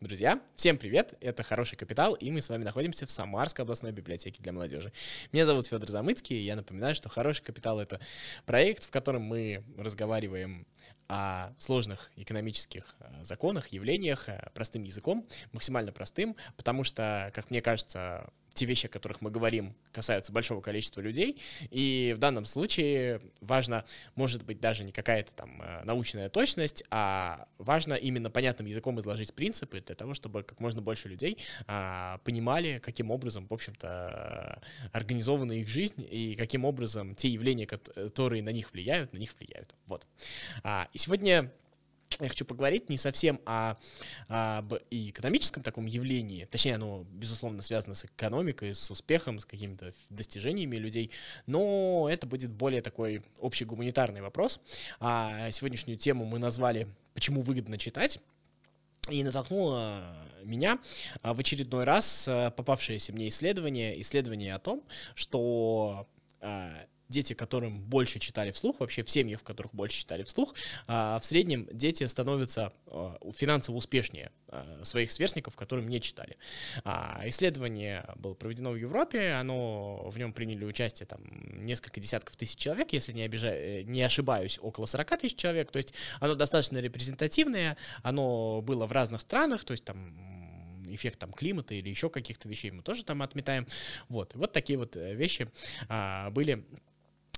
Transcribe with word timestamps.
Друзья, 0.00 0.40
всем 0.56 0.78
привет! 0.78 1.12
Это 1.20 1.42
«Хороший 1.42 1.76
капитал», 1.76 2.14
и 2.14 2.30
мы 2.30 2.40
с 2.40 2.48
вами 2.48 2.64
находимся 2.64 3.04
в 3.04 3.10
Самарской 3.10 3.64
областной 3.64 3.92
библиотеке 3.92 4.42
для 4.42 4.50
молодежи. 4.50 4.94
Меня 5.30 5.44
зовут 5.44 5.66
Федор 5.66 5.90
Замыцкий, 5.90 6.38
и 6.38 6.42
я 6.42 6.56
напоминаю, 6.56 6.94
что 6.94 7.10
«Хороший 7.10 7.42
капитал»— 7.42 7.78
это 7.82 8.00
проект, 8.46 8.82
в 8.84 8.90
котором 8.90 9.20
мы 9.24 9.62
разговариваем 9.76 10.66
о 11.08 11.52
сложных 11.58 12.10
экономических 12.16 12.96
э, 13.00 13.24
законах, 13.24 13.68
явлениях 13.68 14.30
э, 14.30 14.48
простым 14.54 14.84
языком, 14.84 15.28
максимально 15.52 15.92
простым, 15.92 16.34
потому 16.56 16.82
что, 16.82 17.30
как 17.34 17.50
мне 17.50 17.60
кажется, 17.60 18.32
те 18.54 18.66
вещи, 18.66 18.86
о 18.86 18.88
которых 18.88 19.20
мы 19.20 19.30
говорим, 19.30 19.74
касаются 19.92 20.32
большого 20.32 20.60
количества 20.60 21.00
людей, 21.00 21.40
и 21.70 22.12
в 22.16 22.18
данном 22.18 22.44
случае 22.44 23.20
важно, 23.40 23.84
может 24.14 24.44
быть, 24.44 24.60
даже 24.60 24.84
не 24.84 24.92
какая-то 24.92 25.32
там 25.32 25.60
э, 25.62 25.84
научная 25.84 26.28
точность, 26.28 26.84
а 26.90 27.46
важно 27.58 27.94
именно 27.94 28.30
понятным 28.30 28.66
языком 28.66 28.98
изложить 29.00 29.34
принципы 29.34 29.80
для 29.80 29.94
того, 29.94 30.14
чтобы 30.14 30.42
как 30.42 30.60
можно 30.60 30.80
больше 30.82 31.08
людей 31.08 31.38
а, 31.66 32.18
понимали, 32.24 32.80
каким 32.82 33.10
образом, 33.10 33.46
в 33.48 33.54
общем-то, 33.54 34.62
организована 34.92 35.52
их 35.52 35.68
жизнь 35.68 36.06
и 36.10 36.34
каким 36.34 36.64
образом 36.64 37.14
те 37.14 37.28
явления, 37.28 37.66
которые 37.66 38.42
на 38.42 38.50
них 38.50 38.72
влияют, 38.72 39.12
на 39.12 39.18
них 39.18 39.34
влияют. 39.38 39.74
Вот. 39.86 40.06
А, 40.62 40.88
и 40.92 40.98
сегодня 40.98 41.50
я 42.18 42.28
хочу 42.28 42.44
поговорить 42.44 42.88
не 42.88 42.98
совсем 42.98 43.40
о, 43.46 43.76
об 44.28 44.74
экономическом 44.90 45.62
таком 45.62 45.86
явлении, 45.86 46.44
точнее, 46.44 46.74
оно, 46.74 47.06
безусловно, 47.10 47.62
связано 47.62 47.94
с 47.94 48.04
экономикой, 48.04 48.74
с 48.74 48.90
успехом, 48.90 49.38
с 49.40 49.44
какими-то 49.44 49.92
достижениями 50.08 50.76
людей, 50.76 51.10
но 51.46 52.08
это 52.10 52.26
будет 52.26 52.50
более 52.50 52.82
такой 52.82 53.22
общий 53.38 53.64
гуманитарный 53.64 54.22
вопрос. 54.22 54.60
А 54.98 55.50
сегодняшнюю 55.52 55.98
тему 55.98 56.24
мы 56.24 56.38
назвали 56.38 56.88
«Почему 57.14 57.42
выгодно 57.42 57.78
читать?». 57.78 58.18
И 59.08 59.24
натолкнуло 59.24 60.04
меня 60.44 60.78
в 61.22 61.40
очередной 61.40 61.84
раз 61.84 62.28
попавшееся 62.56 63.12
мне 63.12 63.28
исследование, 63.28 64.00
исследование 64.00 64.54
о 64.54 64.58
том, 64.58 64.84
что 65.14 66.06
а, 66.40 66.72
дети, 67.10 67.34
которым 67.34 67.80
больше 67.82 68.18
читали 68.18 68.52
вслух, 68.52 68.80
вообще 68.80 69.02
в 69.02 69.10
семьях, 69.10 69.40
в 69.40 69.42
которых 69.42 69.74
больше 69.74 69.98
читали 69.98 70.22
вслух, 70.22 70.54
а, 70.86 71.18
в 71.18 71.24
среднем 71.24 71.68
дети 71.72 72.04
становятся 72.06 72.72
а, 72.86 73.18
финансово 73.36 73.76
успешнее 73.76 74.30
а, 74.48 74.84
своих 74.84 75.12
сверстников, 75.12 75.56
которым 75.56 75.88
не 75.88 76.00
читали. 76.00 76.38
Исследование 77.24 78.06
было 78.16 78.34
проведено 78.34 78.70
в 78.70 78.76
Европе, 78.76 79.32
оно, 79.32 80.08
в 80.10 80.16
нем 80.18 80.32
приняли 80.32 80.64
участие 80.64 81.06
там 81.06 81.20
несколько 81.64 82.00
десятков 82.00 82.36
тысяч 82.36 82.56
человек, 82.56 82.92
если 82.92 83.12
не, 83.12 83.22
обижаю, 83.22 83.86
не 83.86 84.02
ошибаюсь, 84.02 84.58
около 84.62 84.86
40 84.86 85.18
тысяч 85.18 85.36
человек, 85.36 85.72
то 85.72 85.78
есть 85.78 85.94
оно 86.20 86.36
достаточно 86.36 86.78
репрезентативное, 86.78 87.76
оно 88.02 88.62
было 88.62 88.86
в 88.86 88.92
разных 88.92 89.20
странах, 89.20 89.64
то 89.64 89.72
есть 89.72 89.84
там 89.84 90.14
эффект 90.94 91.18
там 91.18 91.32
климата 91.32 91.74
или 91.74 91.88
еще 91.88 92.10
каких-то 92.10 92.48
вещей 92.48 92.70
мы 92.70 92.82
тоже 92.82 93.04
там 93.04 93.22
отметаем. 93.22 93.66
Вот, 94.08 94.34
вот 94.34 94.52
такие 94.52 94.78
вот 94.78 94.96
э, 94.96 95.14
вещи 95.14 95.48
а, 95.88 96.30
были 96.30 96.64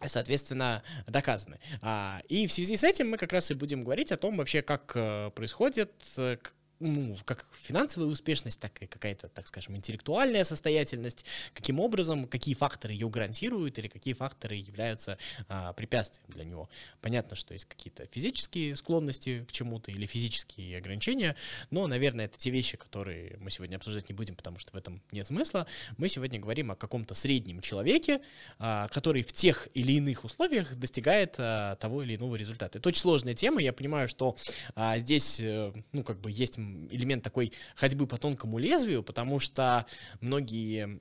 соответственно, 0.08 0.82
доказаны. 1.06 1.58
А, 1.80 2.20
и 2.28 2.46
в 2.46 2.52
связи 2.52 2.76
с 2.76 2.84
этим 2.84 3.10
мы 3.10 3.16
как 3.16 3.32
раз 3.32 3.50
и 3.50 3.54
будем 3.54 3.84
говорить 3.84 4.12
о 4.12 4.16
том 4.16 4.36
вообще, 4.36 4.62
как 4.62 4.92
э, 4.94 5.30
происходит, 5.34 5.92
э, 6.16 6.36
ну, 6.82 7.16
как 7.24 7.46
финансовая 7.62 8.08
успешность, 8.08 8.60
так 8.60 8.82
и 8.82 8.86
какая-то, 8.86 9.28
так 9.28 9.46
скажем, 9.46 9.76
интеллектуальная 9.76 10.44
состоятельность, 10.44 11.24
каким 11.54 11.80
образом, 11.80 12.26
какие 12.26 12.54
факторы 12.54 12.92
ее 12.92 13.08
гарантируют 13.08 13.78
или 13.78 13.88
какие 13.88 14.14
факторы 14.14 14.56
являются 14.56 15.18
а, 15.48 15.72
препятствием 15.72 16.26
для 16.28 16.44
него. 16.44 16.68
Понятно, 17.00 17.36
что 17.36 17.54
есть 17.54 17.64
какие-то 17.66 18.06
физические 18.06 18.76
склонности 18.76 19.44
к 19.48 19.52
чему-то 19.52 19.90
или 19.90 20.06
физические 20.06 20.78
ограничения, 20.78 21.36
но, 21.70 21.86
наверное, 21.86 22.26
это 22.26 22.36
те 22.36 22.50
вещи, 22.50 22.76
которые 22.76 23.36
мы 23.38 23.50
сегодня 23.50 23.76
обсуждать 23.76 24.08
не 24.08 24.14
будем, 24.14 24.34
потому 24.34 24.58
что 24.58 24.72
в 24.72 24.76
этом 24.76 25.00
нет 25.12 25.26
смысла. 25.26 25.66
Мы 25.96 26.08
сегодня 26.08 26.40
говорим 26.40 26.70
о 26.70 26.76
каком-то 26.76 27.14
среднем 27.14 27.60
человеке, 27.60 28.20
а, 28.58 28.88
который 28.88 29.22
в 29.22 29.32
тех 29.32 29.68
или 29.74 29.92
иных 29.92 30.24
условиях 30.24 30.74
достигает 30.74 31.36
а, 31.38 31.76
того 31.76 32.02
или 32.02 32.16
иного 32.16 32.36
результата. 32.36 32.78
Это 32.78 32.88
очень 32.88 33.00
сложная 33.00 33.34
тема, 33.34 33.60
я 33.60 33.72
понимаю, 33.72 34.08
что 34.08 34.36
а, 34.74 34.98
здесь, 34.98 35.40
э, 35.40 35.72
ну, 35.92 36.02
как 36.02 36.20
бы 36.20 36.30
есть 36.30 36.58
элемент 36.90 37.22
такой 37.22 37.52
ходьбы 37.76 38.06
по 38.06 38.18
тонкому 38.18 38.58
лезвию, 38.58 39.02
потому 39.02 39.38
что 39.38 39.86
многие 40.20 41.00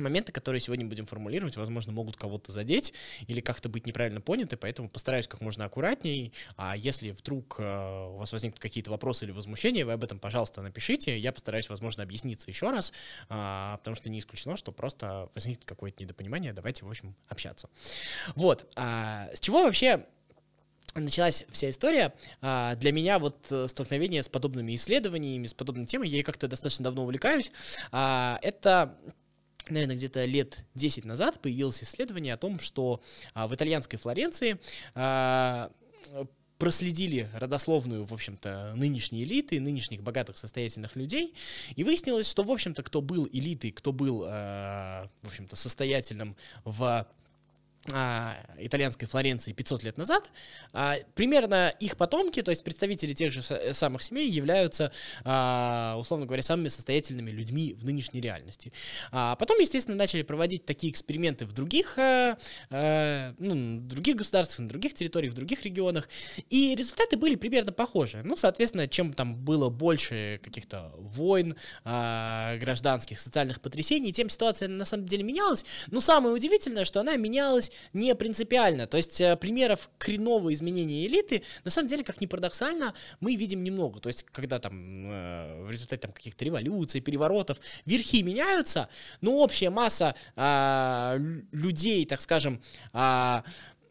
моменты, 0.00 0.32
которые 0.32 0.60
сегодня 0.60 0.86
будем 0.86 1.06
формулировать, 1.06 1.56
возможно, 1.56 1.92
могут 1.92 2.16
кого-то 2.16 2.52
задеть 2.52 2.94
или 3.26 3.40
как-то 3.40 3.68
быть 3.68 3.86
неправильно 3.86 4.20
поняты, 4.20 4.56
поэтому 4.56 4.88
постараюсь 4.88 5.28
как 5.28 5.40
можно 5.40 5.64
аккуратней. 5.64 6.32
А 6.56 6.76
если 6.76 7.10
вдруг 7.10 7.56
э, 7.58 8.08
у 8.08 8.16
вас 8.16 8.32
возникнут 8.32 8.60
какие-то 8.60 8.90
вопросы 8.90 9.24
или 9.24 9.32
возмущения, 9.32 9.84
вы 9.84 9.92
об 9.92 10.04
этом, 10.04 10.18
пожалуйста, 10.18 10.62
напишите. 10.62 11.18
Я 11.18 11.32
постараюсь, 11.32 11.68
возможно, 11.68 12.02
объясниться 12.02 12.48
еще 12.48 12.70
раз, 12.70 12.92
э, 13.28 13.76
потому 13.78 13.96
что 13.96 14.10
не 14.10 14.20
исключено, 14.20 14.56
что 14.56 14.72
просто 14.72 15.28
возникнет 15.34 15.64
какое-то 15.64 16.02
недопонимание. 16.02 16.52
Давайте, 16.52 16.84
в 16.84 16.88
общем, 16.88 17.14
общаться. 17.28 17.68
Вот. 18.34 18.70
А 18.76 19.28
с 19.34 19.40
чего 19.40 19.64
вообще 19.64 20.06
началась 20.94 21.44
вся 21.50 21.70
история. 21.70 22.12
А, 22.40 22.74
для 22.76 22.92
меня 22.92 23.18
вот 23.18 23.38
э, 23.50 23.66
столкновение 23.68 24.22
с 24.22 24.28
подобными 24.28 24.74
исследованиями, 24.74 25.46
с 25.46 25.54
подобной 25.54 25.86
темой, 25.86 26.08
я 26.08 26.22
как-то 26.24 26.48
достаточно 26.48 26.84
давно 26.84 27.04
увлекаюсь. 27.04 27.52
А, 27.92 28.38
это 28.42 28.96
наверное, 29.68 29.94
где-то 29.94 30.24
лет 30.24 30.64
10 30.74 31.04
назад 31.04 31.40
появилось 31.40 31.84
исследование 31.84 32.34
о 32.34 32.36
том, 32.36 32.58
что 32.58 33.02
а, 33.34 33.46
в 33.46 33.54
итальянской 33.54 33.98
Флоренции 33.98 34.58
проследили 36.58 37.30
родословную, 37.34 38.04
в 38.04 38.12
общем-то, 38.12 38.74
нынешней 38.76 39.22
элиты, 39.22 39.60
нынешних 39.60 40.02
богатых 40.02 40.36
состоятельных 40.36 40.94
людей, 40.94 41.34
и 41.74 41.84
выяснилось, 41.84 42.28
что, 42.28 42.42
в 42.42 42.50
общем-то, 42.50 42.82
кто 42.82 43.00
был 43.00 43.26
элитой, 43.32 43.70
кто 43.70 43.92
был, 43.92 44.18
в 44.18 45.10
общем-то, 45.22 45.56
состоятельным 45.56 46.36
в 46.64 47.06
а, 47.92 48.36
итальянской 48.58 49.08
Флоренции 49.08 49.52
500 49.52 49.84
лет 49.84 49.96
назад, 49.96 50.30
а, 50.72 50.96
примерно 51.14 51.74
их 51.80 51.96
потомки, 51.96 52.42
то 52.42 52.50
есть 52.50 52.62
представители 52.62 53.14
тех 53.14 53.32
же 53.32 53.40
э, 53.48 53.72
самых 53.72 54.02
семей, 54.02 54.28
являются, 54.30 54.92
а, 55.24 55.96
условно 55.98 56.26
говоря, 56.26 56.42
самыми 56.42 56.68
состоятельными 56.68 57.30
людьми 57.30 57.72
в 57.72 57.84
нынешней 57.86 58.20
реальности. 58.20 58.72
А 59.12 59.34
потом, 59.36 59.58
естественно, 59.60 59.96
начали 59.96 60.22
проводить 60.22 60.66
такие 60.66 60.92
эксперименты 60.92 61.46
в 61.46 61.52
других, 61.52 61.96
а, 61.96 62.36
а, 62.68 63.34
ну, 63.38 63.80
других 63.80 64.16
государствах, 64.16 64.58
на 64.58 64.68
других 64.68 64.92
территориях, 64.92 65.32
в 65.32 65.36
других 65.36 65.62
регионах, 65.64 66.06
и 66.50 66.74
результаты 66.74 67.16
были 67.16 67.34
примерно 67.36 67.72
похожи. 67.72 68.20
Ну, 68.24 68.36
соответственно, 68.36 68.88
чем 68.88 69.14
там 69.14 69.34
было 69.34 69.70
больше 69.70 70.38
каких-то 70.42 70.92
войн, 70.98 71.56
а, 71.84 72.58
гражданских, 72.58 73.18
социальных 73.18 73.62
потрясений, 73.62 74.12
тем 74.12 74.28
ситуация 74.28 74.68
на 74.68 74.84
самом 74.84 75.06
деле 75.06 75.22
менялась. 75.22 75.64
Но 75.86 76.00
самое 76.00 76.34
удивительное, 76.34 76.84
что 76.84 77.00
она 77.00 77.16
менялась 77.16 77.69
изменилось 77.70 77.80
не 77.92 78.14
принципиально. 78.14 78.86
То 78.86 78.96
есть 78.96 79.20
э, 79.20 79.36
примеров 79.36 79.90
коренного 79.98 80.52
изменения 80.52 81.06
элиты, 81.06 81.42
на 81.64 81.70
самом 81.70 81.88
деле, 81.88 82.04
как 82.04 82.20
ни 82.20 82.26
парадоксально, 82.26 82.94
мы 83.20 83.36
видим 83.36 83.64
немного. 83.64 84.00
То 84.00 84.08
есть, 84.08 84.24
когда 84.32 84.58
там 84.58 85.10
э, 85.10 85.62
в 85.64 85.70
результате 85.70 86.02
там, 86.02 86.12
каких-то 86.12 86.44
революций, 86.44 87.00
переворотов 87.00 87.60
верхи 87.86 88.22
меняются, 88.22 88.88
но 89.20 89.36
общая 89.36 89.70
масса 89.70 90.14
э, 90.36 91.18
людей, 91.52 92.06
так 92.06 92.20
скажем, 92.20 92.60
э, 92.92 93.42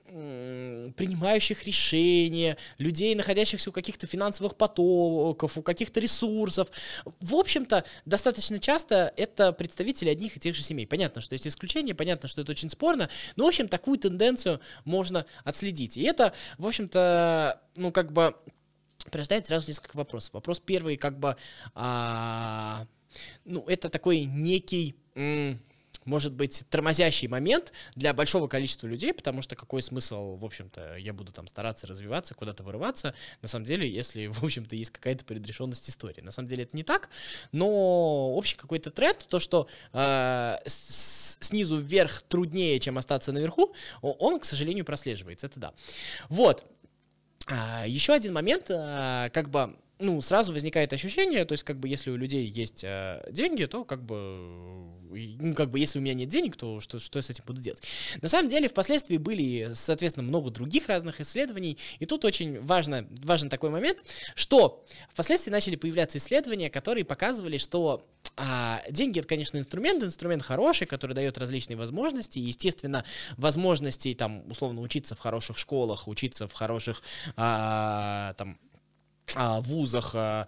принимающих 0.09 1.63
решения, 1.65 2.57
людей, 2.77 3.13
находящихся 3.15 3.69
у 3.69 3.73
каких-то 3.73 4.07
финансовых 4.07 4.55
потоков, 4.55 5.57
у 5.57 5.61
каких-то 5.61 5.99
ресурсов. 5.99 6.69
В 7.19 7.35
общем-то, 7.35 7.83
достаточно 8.05 8.59
часто 8.59 9.13
это 9.17 9.53
представители 9.53 10.09
одних 10.09 10.35
и 10.35 10.39
тех 10.39 10.55
же 10.55 10.63
семей. 10.63 10.87
Понятно, 10.87 11.21
что 11.21 11.33
есть 11.33 11.47
исключения, 11.47 11.93
понятно, 11.93 12.27
что 12.27 12.41
это 12.41 12.51
очень 12.51 12.69
спорно, 12.69 13.09
но, 13.35 13.45
в 13.45 13.47
общем, 13.47 13.67
такую 13.67 13.99
тенденцию 13.99 14.59
можно 14.85 15.25
отследить. 15.43 15.97
И 15.97 16.01
это, 16.01 16.33
в 16.57 16.65
общем-то, 16.65 17.61
ну, 17.75 17.91
как 17.91 18.11
бы 18.11 18.35
порождает 19.11 19.47
сразу 19.47 19.69
несколько 19.69 19.95
вопросов. 19.95 20.33
Вопрос 20.33 20.59
первый, 20.59 20.97
как 20.97 21.19
бы, 21.19 21.35
а, 21.75 22.85
ну, 23.45 23.63
это 23.67 23.89
такой 23.89 24.25
некий... 24.25 24.95
М- 25.15 25.61
может 26.05 26.33
быть, 26.33 26.63
тормозящий 26.69 27.27
момент 27.27 27.71
для 27.95 28.13
большого 28.13 28.47
количества 28.47 28.87
людей, 28.87 29.13
потому 29.13 29.41
что 29.41 29.55
какой 29.55 29.81
смысл, 29.81 30.35
в 30.35 30.45
общем-то, 30.45 30.95
я 30.97 31.13
буду 31.13 31.31
там 31.31 31.47
стараться 31.47 31.87
развиваться, 31.87 32.33
куда-то 32.33 32.63
вырываться, 32.63 33.13
на 33.41 33.47
самом 33.47 33.65
деле, 33.65 33.89
если, 33.89 34.27
в 34.27 34.43
общем-то, 34.43 34.75
есть 34.75 34.91
какая-то 34.91 35.25
предрешенность 35.25 35.89
истории. 35.89 36.21
На 36.21 36.31
самом 36.31 36.47
деле 36.47 36.63
это 36.63 36.75
не 36.75 36.83
так, 36.83 37.09
но 37.51 38.33
общий 38.35 38.55
какой-то 38.55 38.91
тренд, 38.91 39.27
то, 39.27 39.39
что 39.39 39.67
э, 39.93 40.57
снизу 40.65 41.77
вверх 41.77 42.21
труднее, 42.23 42.79
чем 42.79 42.97
остаться 42.97 43.31
наверху, 43.31 43.73
он, 44.01 44.39
к 44.39 44.45
сожалению, 44.45 44.85
прослеживается, 44.85 45.47
это 45.47 45.59
да. 45.59 45.73
Вот. 46.29 46.65
А, 47.49 47.85
еще 47.87 48.13
один 48.13 48.33
момент, 48.33 48.69
а, 48.69 49.29
как 49.29 49.49
бы 49.49 49.75
ну, 49.99 50.21
сразу 50.21 50.53
возникает 50.53 50.93
ощущение, 50.93 51.43
то 51.43 51.51
есть, 51.51 51.63
как 51.63 51.77
бы, 51.77 51.89
если 51.89 52.09
у 52.09 52.15
людей 52.15 52.45
есть 52.47 52.85
э, 52.85 53.21
деньги, 53.31 53.65
то, 53.65 53.83
как 53.83 54.01
бы, 54.01 54.15
ну, 55.11 55.53
как 55.53 55.71
бы, 55.71 55.77
если 55.77 55.99
у 55.99 56.01
меня 56.01 56.13
нет 56.13 56.29
денег, 56.29 56.55
то 56.55 56.79
что, 56.79 56.99
что 56.99 57.19
я 57.19 57.23
с 57.23 57.29
этим 57.29 57.43
буду 57.45 57.59
делать? 57.59 57.83
На 58.21 58.29
самом 58.29 58.49
деле, 58.49 58.69
впоследствии 58.69 59.17
были, 59.17 59.71
соответственно, 59.73 60.25
много 60.25 60.51
других 60.51 60.87
разных 60.87 61.19
исследований, 61.19 61.77
и 61.99 62.05
тут 62.05 62.23
очень 62.23 62.61
важно, 62.61 63.07
важен 63.09 63.49
такой 63.49 63.71
момент, 63.71 64.05
что 64.35 64.85
впоследствии 65.11 65.51
начали 65.51 65.75
появляться 65.75 66.17
исследования, 66.17 66.69
которые 66.69 67.03
показывали, 67.03 67.57
что 67.57 68.07
а, 68.35 68.81
деньги 68.89 69.19
это, 69.19 69.27
конечно, 69.27 69.57
инструмент, 69.57 70.03
инструмент 70.03 70.43
хороший, 70.43 70.87
который 70.87 71.13
дает 71.13 71.37
различные 71.37 71.77
возможности. 71.77 72.39
Естественно, 72.39 73.03
возможности 73.37 74.13
там 74.13 74.49
условно 74.49 74.81
учиться 74.81 75.15
в 75.15 75.19
хороших 75.19 75.57
школах, 75.57 76.07
учиться 76.07 76.47
в 76.47 76.53
хороших 76.53 77.01
а, 77.35 78.33
там 78.33 78.57
а, 79.35 79.61
вузах, 79.61 80.11
а, 80.15 80.47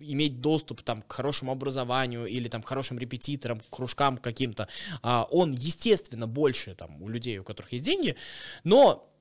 иметь 0.00 0.40
доступ 0.40 0.82
там 0.82 1.02
к 1.02 1.12
хорошему 1.12 1.52
образованию 1.52 2.26
или 2.26 2.48
там 2.48 2.62
к 2.62 2.68
хорошим 2.68 2.98
репетиторам, 2.98 3.60
к 3.60 3.70
кружкам 3.70 4.18
каким-то, 4.18 4.68
а, 5.02 5.26
он, 5.30 5.52
естественно, 5.52 6.26
больше 6.26 6.74
там 6.74 7.02
у 7.02 7.08
людей, 7.08 7.38
у 7.38 7.44
которых 7.44 7.72
есть 7.72 7.84
деньги, 7.84 8.16
но 8.64 9.11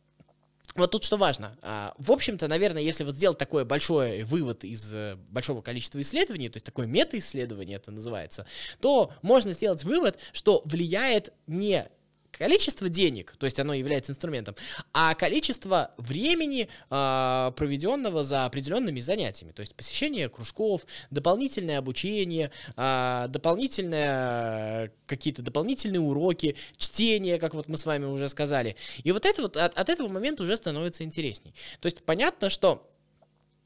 вот 0.76 0.92
тут 0.92 1.04
что 1.04 1.18
важно. 1.18 1.58
А, 1.62 1.94
в 1.98 2.12
общем-то, 2.12 2.48
наверное, 2.48 2.82
если 2.82 3.04
вот 3.04 3.16
сделать 3.16 3.38
такой 3.38 3.66
большой 3.66 4.24
вывод 4.24 4.64
из 4.64 4.94
э, 4.94 5.16
большого 5.30 5.62
количества 5.62 6.02
исследований, 6.02 6.50
то 6.50 6.58
есть 6.58 6.66
такое 6.66 6.88
мета-исследование 6.88 7.78
это 7.78 7.92
называется, 7.92 8.46
то 8.80 9.12
можно 9.22 9.54
сделать 9.54 9.84
вывод, 9.84 10.18
что 10.32 10.62
влияет 10.66 11.34
не 11.48 11.90
количество 12.32 12.90
денег, 12.90 13.36
то 13.38 13.46
есть 13.46 13.60
оно 13.60 13.74
является 13.74 14.12
инструментом, 14.12 14.56
а 14.94 15.14
количество 15.16 15.92
времени, 15.98 16.68
э, 16.90 17.52
проведенного 17.56 18.24
за 18.24 18.46
определенными 18.46 19.00
занятиями, 19.00 19.52
то 19.52 19.62
есть 19.62 19.76
посещение 19.76 20.30
кружков, 20.30 20.86
дополнительное 21.10 21.78
обучение, 21.78 22.52
э, 22.76 23.26
дополнительные 23.30 24.92
какие-то 25.06 25.42
дополнительные 25.42 26.00
уроки, 26.00 26.56
чтение, 26.78 27.38
как 27.38 27.54
вот 27.54 27.68
мы 27.68 27.78
с 27.78 27.86
вами 27.86 28.06
уже 28.06 28.30
сказали. 28.30 28.76
И 29.04 29.12
вот 29.12 29.26
это 29.26 29.42
вот 29.42 29.58
от, 29.58 29.78
от 29.78 29.90
этого 29.90 30.08
момента 30.08 30.44
уже 30.44 30.56
становится 30.56 31.04
интересней. 31.04 31.54
То 31.80 31.88
есть 31.88 32.04
понятно, 32.04 32.50
что 32.50 32.72
а, 32.72 32.91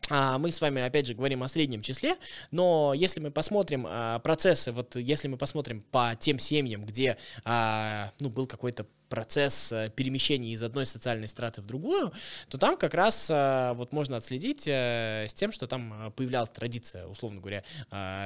мы 0.10 0.52
с 0.52 0.62
вами, 0.62 0.82
опять 0.82 1.08
же, 1.08 1.14
говорим 1.14 1.44
о 1.44 1.48
среднем 1.48 1.82
числе, 1.82 2.16
но 2.52 2.94
если 2.96 3.20
мы 3.20 3.32
посмотрим 3.32 3.86
а, 3.88 4.20
процессы, 4.20 4.72
вот 4.72 4.96
если 4.96 5.28
мы 5.28 5.38
посмотрим 5.38 5.82
по 5.92 6.16
тем 6.20 6.40
семьям, 6.40 6.86
где 6.86 7.18
а, 7.44 8.12
ну, 8.20 8.30
был 8.30 8.48
какой-то 8.48 8.86
процесс 9.10 9.72
э, 9.72 9.92
перемещения 9.96 10.54
из 10.54 10.64
одной 10.64 10.86
социальной 10.86 11.28
страты 11.28 11.62
в 11.62 11.66
другую, 11.66 12.12
то 12.50 12.58
там 12.58 12.78
как 12.78 12.94
раз 12.94 13.30
э, 13.30 13.74
вот 13.76 13.94
можно 13.94 14.18
отследить 14.18 14.68
э, 14.68 15.26
с 15.28 15.34
тем, 15.34 15.52
что 15.52 15.68
там 15.68 16.14
появлялась 16.16 16.50
традиция, 16.50 17.06
условно 17.08 17.42
говоря, 17.42 17.64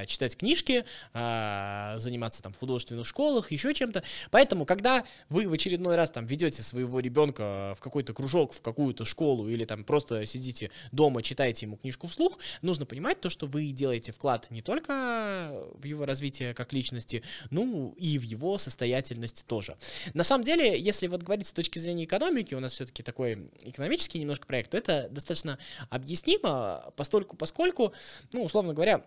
читать 0.07 0.37
книжки, 0.37 0.85
заниматься 1.13 2.41
там 2.41 2.53
в 2.53 2.57
художественных 2.57 3.05
школах, 3.05 3.51
еще 3.51 3.73
чем-то. 3.73 4.03
Поэтому, 4.31 4.65
когда 4.65 5.03
вы 5.29 5.47
в 5.47 5.53
очередной 5.53 5.95
раз 5.95 6.11
там 6.11 6.25
ведете 6.25 6.63
своего 6.63 6.99
ребенка 6.99 7.75
в 7.77 7.81
какой-то 7.81 8.13
кружок, 8.13 8.53
в 8.53 8.61
какую-то 8.61 9.05
школу 9.05 9.47
или 9.47 9.65
там 9.65 9.83
просто 9.83 10.25
сидите 10.25 10.71
дома, 10.91 11.21
читаете 11.21 11.65
ему 11.65 11.77
книжку 11.77 12.07
вслух, 12.07 12.37
нужно 12.61 12.85
понимать 12.85 13.21
то, 13.21 13.29
что 13.29 13.47
вы 13.47 13.71
делаете 13.71 14.11
вклад 14.11 14.49
не 14.51 14.61
только 14.61 15.53
в 15.73 15.83
его 15.83 16.05
развитие 16.05 16.53
как 16.53 16.73
личности, 16.73 17.23
ну 17.49 17.93
и 17.97 18.17
в 18.17 18.23
его 18.23 18.57
состоятельность 18.57 19.45
тоже. 19.47 19.77
На 20.13 20.23
самом 20.23 20.43
деле, 20.43 20.68
если 20.77 21.07
вот 21.07 21.23
говорить 21.23 21.47
с 21.47 21.53
точки 21.53 21.79
зрения 21.79 22.05
экономики, 22.05 22.53
у 22.55 22.59
нас 22.59 22.73
все-таки 22.73 23.03
такой 23.03 23.49
экономический 23.61 24.19
немножко 24.19 24.47
проект, 24.47 24.71
то 24.71 24.77
это 24.77 25.07
достаточно 25.09 25.57
объяснимо, 25.89 26.93
постольку, 26.95 27.35
поскольку, 27.35 27.93
ну, 28.33 28.43
условно 28.43 28.73
говоря, 28.73 29.05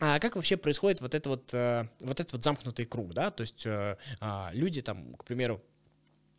а 0.00 0.18
как 0.20 0.36
вообще 0.36 0.56
происходит 0.56 1.00
вот 1.00 1.14
это 1.14 1.28
вот, 1.28 1.52
э, 1.52 1.88
вот 2.00 2.20
этот 2.20 2.32
вот 2.32 2.44
замкнутый 2.44 2.84
круг, 2.84 3.14
да, 3.14 3.30
то 3.30 3.40
есть 3.42 3.66
э, 3.66 3.96
а, 4.20 4.50
люди 4.52 4.80
там, 4.80 5.14
к 5.14 5.24
примеру, 5.24 5.60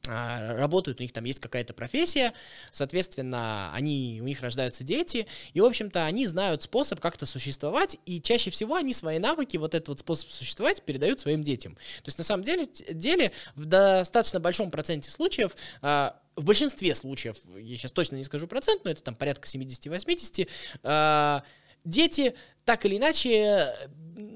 работают, 0.05 0.99
у 0.99 1.03
них 1.03 1.11
там 1.11 1.23
есть 1.25 1.39
какая-то 1.39 1.73
профессия, 1.73 2.33
соответственно, 2.71 3.71
они, 3.73 4.19
у 4.21 4.25
них 4.25 4.41
рождаются 4.41 4.83
дети, 4.83 5.27
и, 5.53 5.61
в 5.61 5.65
общем-то, 5.65 6.05
они 6.05 6.25
знают 6.25 6.63
способ 6.63 6.99
как-то 6.99 7.25
существовать, 7.25 7.97
и 8.05 8.21
чаще 8.21 8.49
всего 8.49 8.75
они 8.75 8.93
свои 8.93 9.19
навыки, 9.19 9.57
вот 9.57 9.75
этот 9.75 9.89
вот 9.89 9.99
способ 9.99 10.31
существовать, 10.31 10.83
передают 10.83 11.19
своим 11.19 11.43
детям. 11.43 11.75
То 11.75 12.07
есть, 12.07 12.17
на 12.17 12.23
самом 12.23 12.43
деле, 12.43 12.67
деле 12.91 13.31
в 13.55 13.65
достаточно 13.65 14.39
большом 14.39 14.71
проценте 14.71 15.11
случаев 15.11 15.55
а, 15.81 16.19
в 16.35 16.45
большинстве 16.45 16.95
случаев, 16.95 17.37
я 17.57 17.77
сейчас 17.77 17.91
точно 17.91 18.15
не 18.15 18.23
скажу 18.23 18.47
процент, 18.47 18.85
но 18.85 18.91
это 18.91 19.03
там 19.03 19.15
порядка 19.15 19.47
70-80, 19.47 20.47
э, 20.83 21.41
дети 21.83 22.35
так 22.69 22.86
или 22.86 22.98
иначе 22.98 23.74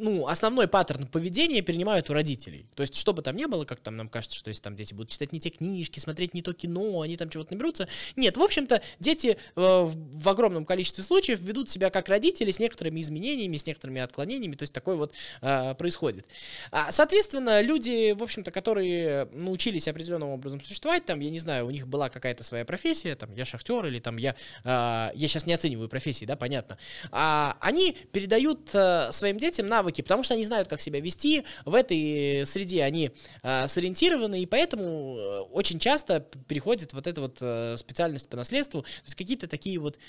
ну, 0.04 0.28
основной 0.28 0.68
паттерн 0.68 1.08
поведения 1.08 1.62
перенимают 1.62 2.10
у 2.10 2.14
родителей. 2.14 2.66
То 2.76 2.82
есть, 2.82 2.96
что 2.96 3.14
бы 3.14 3.22
там 3.22 3.36
ни 3.36 3.46
было, 3.46 3.64
как 3.64 3.80
там 3.80 3.96
нам 3.96 4.10
кажется, 4.10 4.38
что 4.38 4.50
если 4.50 4.62
там 4.62 4.76
дети 4.76 4.94
будут 4.94 5.12
читать 5.12 5.32
не 5.32 5.40
те 5.40 5.50
книжки, 5.50 6.00
смотреть 6.00 6.34
не 6.34 6.42
то 6.42 6.54
кино, 6.54 7.02
они 7.02 7.16
там 7.16 7.30
чего-то 7.30 7.54
наберутся. 7.54 7.88
Нет, 8.16 8.36
в 8.36 8.42
общем-то, 8.42 8.82
дети 9.00 9.38
э, 9.38 9.38
в 9.56 10.30
огромном 10.30 10.66
количестве 10.66 11.04
случаев 11.04 11.40
ведут 11.42 11.70
себя 11.70 11.90
как 11.90 12.10
родители 12.10 12.52
с 12.52 12.60
некоторыми 12.60 13.02
изменениями, 13.02 13.56
с 13.56 13.66
некоторыми 13.66 14.02
отклонениями, 14.02 14.56
то 14.56 14.64
есть 14.64 14.74
такое 14.74 14.96
вот 14.96 15.14
э, 15.42 15.76
происходит. 15.76 16.28
А, 16.72 16.92
соответственно, 16.92 17.62
люди, 17.62 18.12
в 18.12 18.24
общем-то, 18.24 18.52
которые 18.52 19.30
научились 19.32 19.88
определенным 19.88 20.30
образом 20.30 20.62
существовать, 20.62 21.06
там, 21.06 21.20
я 21.22 21.30
не 21.30 21.40
знаю, 21.40 21.66
у 21.66 21.72
них 21.72 21.88
была 21.88 22.10
какая-то 22.10 22.44
своя 22.44 22.66
профессия, 22.66 23.16
там, 23.16 23.34
я 23.36 23.46
шахтер 23.46 23.86
или 23.86 24.00
там 24.00 24.18
я, 24.18 24.36
э, 24.64 25.12
я 25.14 25.28
сейчас 25.28 25.46
не 25.46 25.54
оцениваю 25.54 25.88
профессии, 25.88 26.26
да, 26.26 26.36
понятно, 26.36 26.78
а, 27.12 27.58
они 27.62 27.98
передают 28.24 28.70
э, 28.74 29.12
своим 29.12 29.38
детям 29.38 29.68
навыки, 29.68 30.02
потому 30.02 30.24
что 30.24 30.34
они 30.34 30.46
знают, 30.46 30.70
как 30.70 30.80
себя 30.80 31.02
вести, 31.02 31.44
в 31.66 31.76
этой 31.76 32.46
среде 32.46 32.84
они 32.84 33.12
э, 33.44 33.68
сориентированы, 33.68 34.42
и 34.42 34.46
поэтому 34.46 35.18
э, 35.18 35.40
очень 35.52 35.78
часто 35.78 36.22
переходит 36.22 36.94
вот 36.94 37.06
эта 37.06 37.20
вот 37.20 37.36
специальность 37.80 38.30
по 38.30 38.38
наследству, 38.38 38.84
то 38.84 38.88
есть 39.04 39.16
какие-то 39.16 39.48
такие 39.48 39.78
вот 39.78 40.00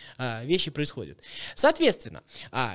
вещи 0.44 0.70
происходят. 0.70 1.18
Соответственно, 1.56 2.22
э, 2.52 2.74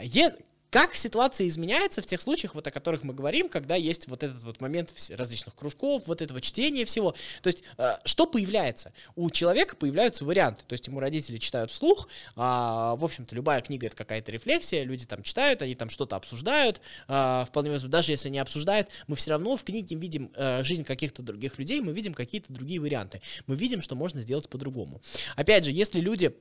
как 0.69 0.95
ситуация 0.95 1.47
изменяется 1.47 2.01
в 2.01 2.05
тех 2.05 2.21
случаях, 2.21 2.55
вот 2.55 2.67
о 2.67 2.71
которых 2.71 3.03
мы 3.03 3.13
говорим, 3.13 3.49
когда 3.49 3.75
есть 3.75 4.07
вот 4.07 4.23
этот 4.23 4.43
вот 4.43 4.61
момент 4.61 4.93
различных 5.09 5.55
кружков, 5.55 6.03
вот 6.07 6.21
этого 6.21 6.41
чтения 6.41 6.85
всего. 6.85 7.15
То 7.41 7.47
есть, 7.47 7.63
э, 7.77 7.97
что 8.05 8.27
появляется? 8.27 8.93
У 9.15 9.29
человека 9.31 9.75
появляются 9.75 10.25
варианты. 10.25 10.63
То 10.67 10.73
есть, 10.73 10.85
ему 10.87 10.99
родители 10.99 11.37
читают 11.37 11.71
вслух. 11.71 12.07
А, 12.35 12.95
в 12.95 13.03
общем-то, 13.05 13.35
любая 13.35 13.61
книга 13.61 13.87
это 13.87 13.95
какая-то 13.95 14.31
рефлексия. 14.31 14.83
Люди 14.83 15.05
там 15.05 15.23
читают, 15.23 15.61
они 15.61 15.75
там 15.75 15.89
что-то 15.89 16.15
обсуждают. 16.15 16.81
А, 17.07 17.45
вполне 17.45 17.71
возможно, 17.71 17.89
даже 17.91 18.11
если 18.11 18.29
не 18.29 18.39
обсуждают, 18.39 18.89
мы 19.07 19.15
все 19.15 19.31
равно 19.31 19.57
в 19.57 19.63
книге 19.63 19.95
видим 19.95 20.31
а, 20.35 20.61
жизнь 20.63 20.83
каких-то 20.83 21.23
других 21.23 21.57
людей, 21.57 21.81
мы 21.81 21.93
видим 21.93 22.13
какие-то 22.13 22.53
другие 22.53 22.79
варианты. 22.79 23.21
Мы 23.47 23.55
видим, 23.55 23.81
что 23.81 23.95
можно 23.95 24.21
сделать 24.21 24.47
по-другому. 24.49 25.01
Опять 25.35 25.65
же, 25.65 25.71
если 25.71 25.99
люди 25.99 26.35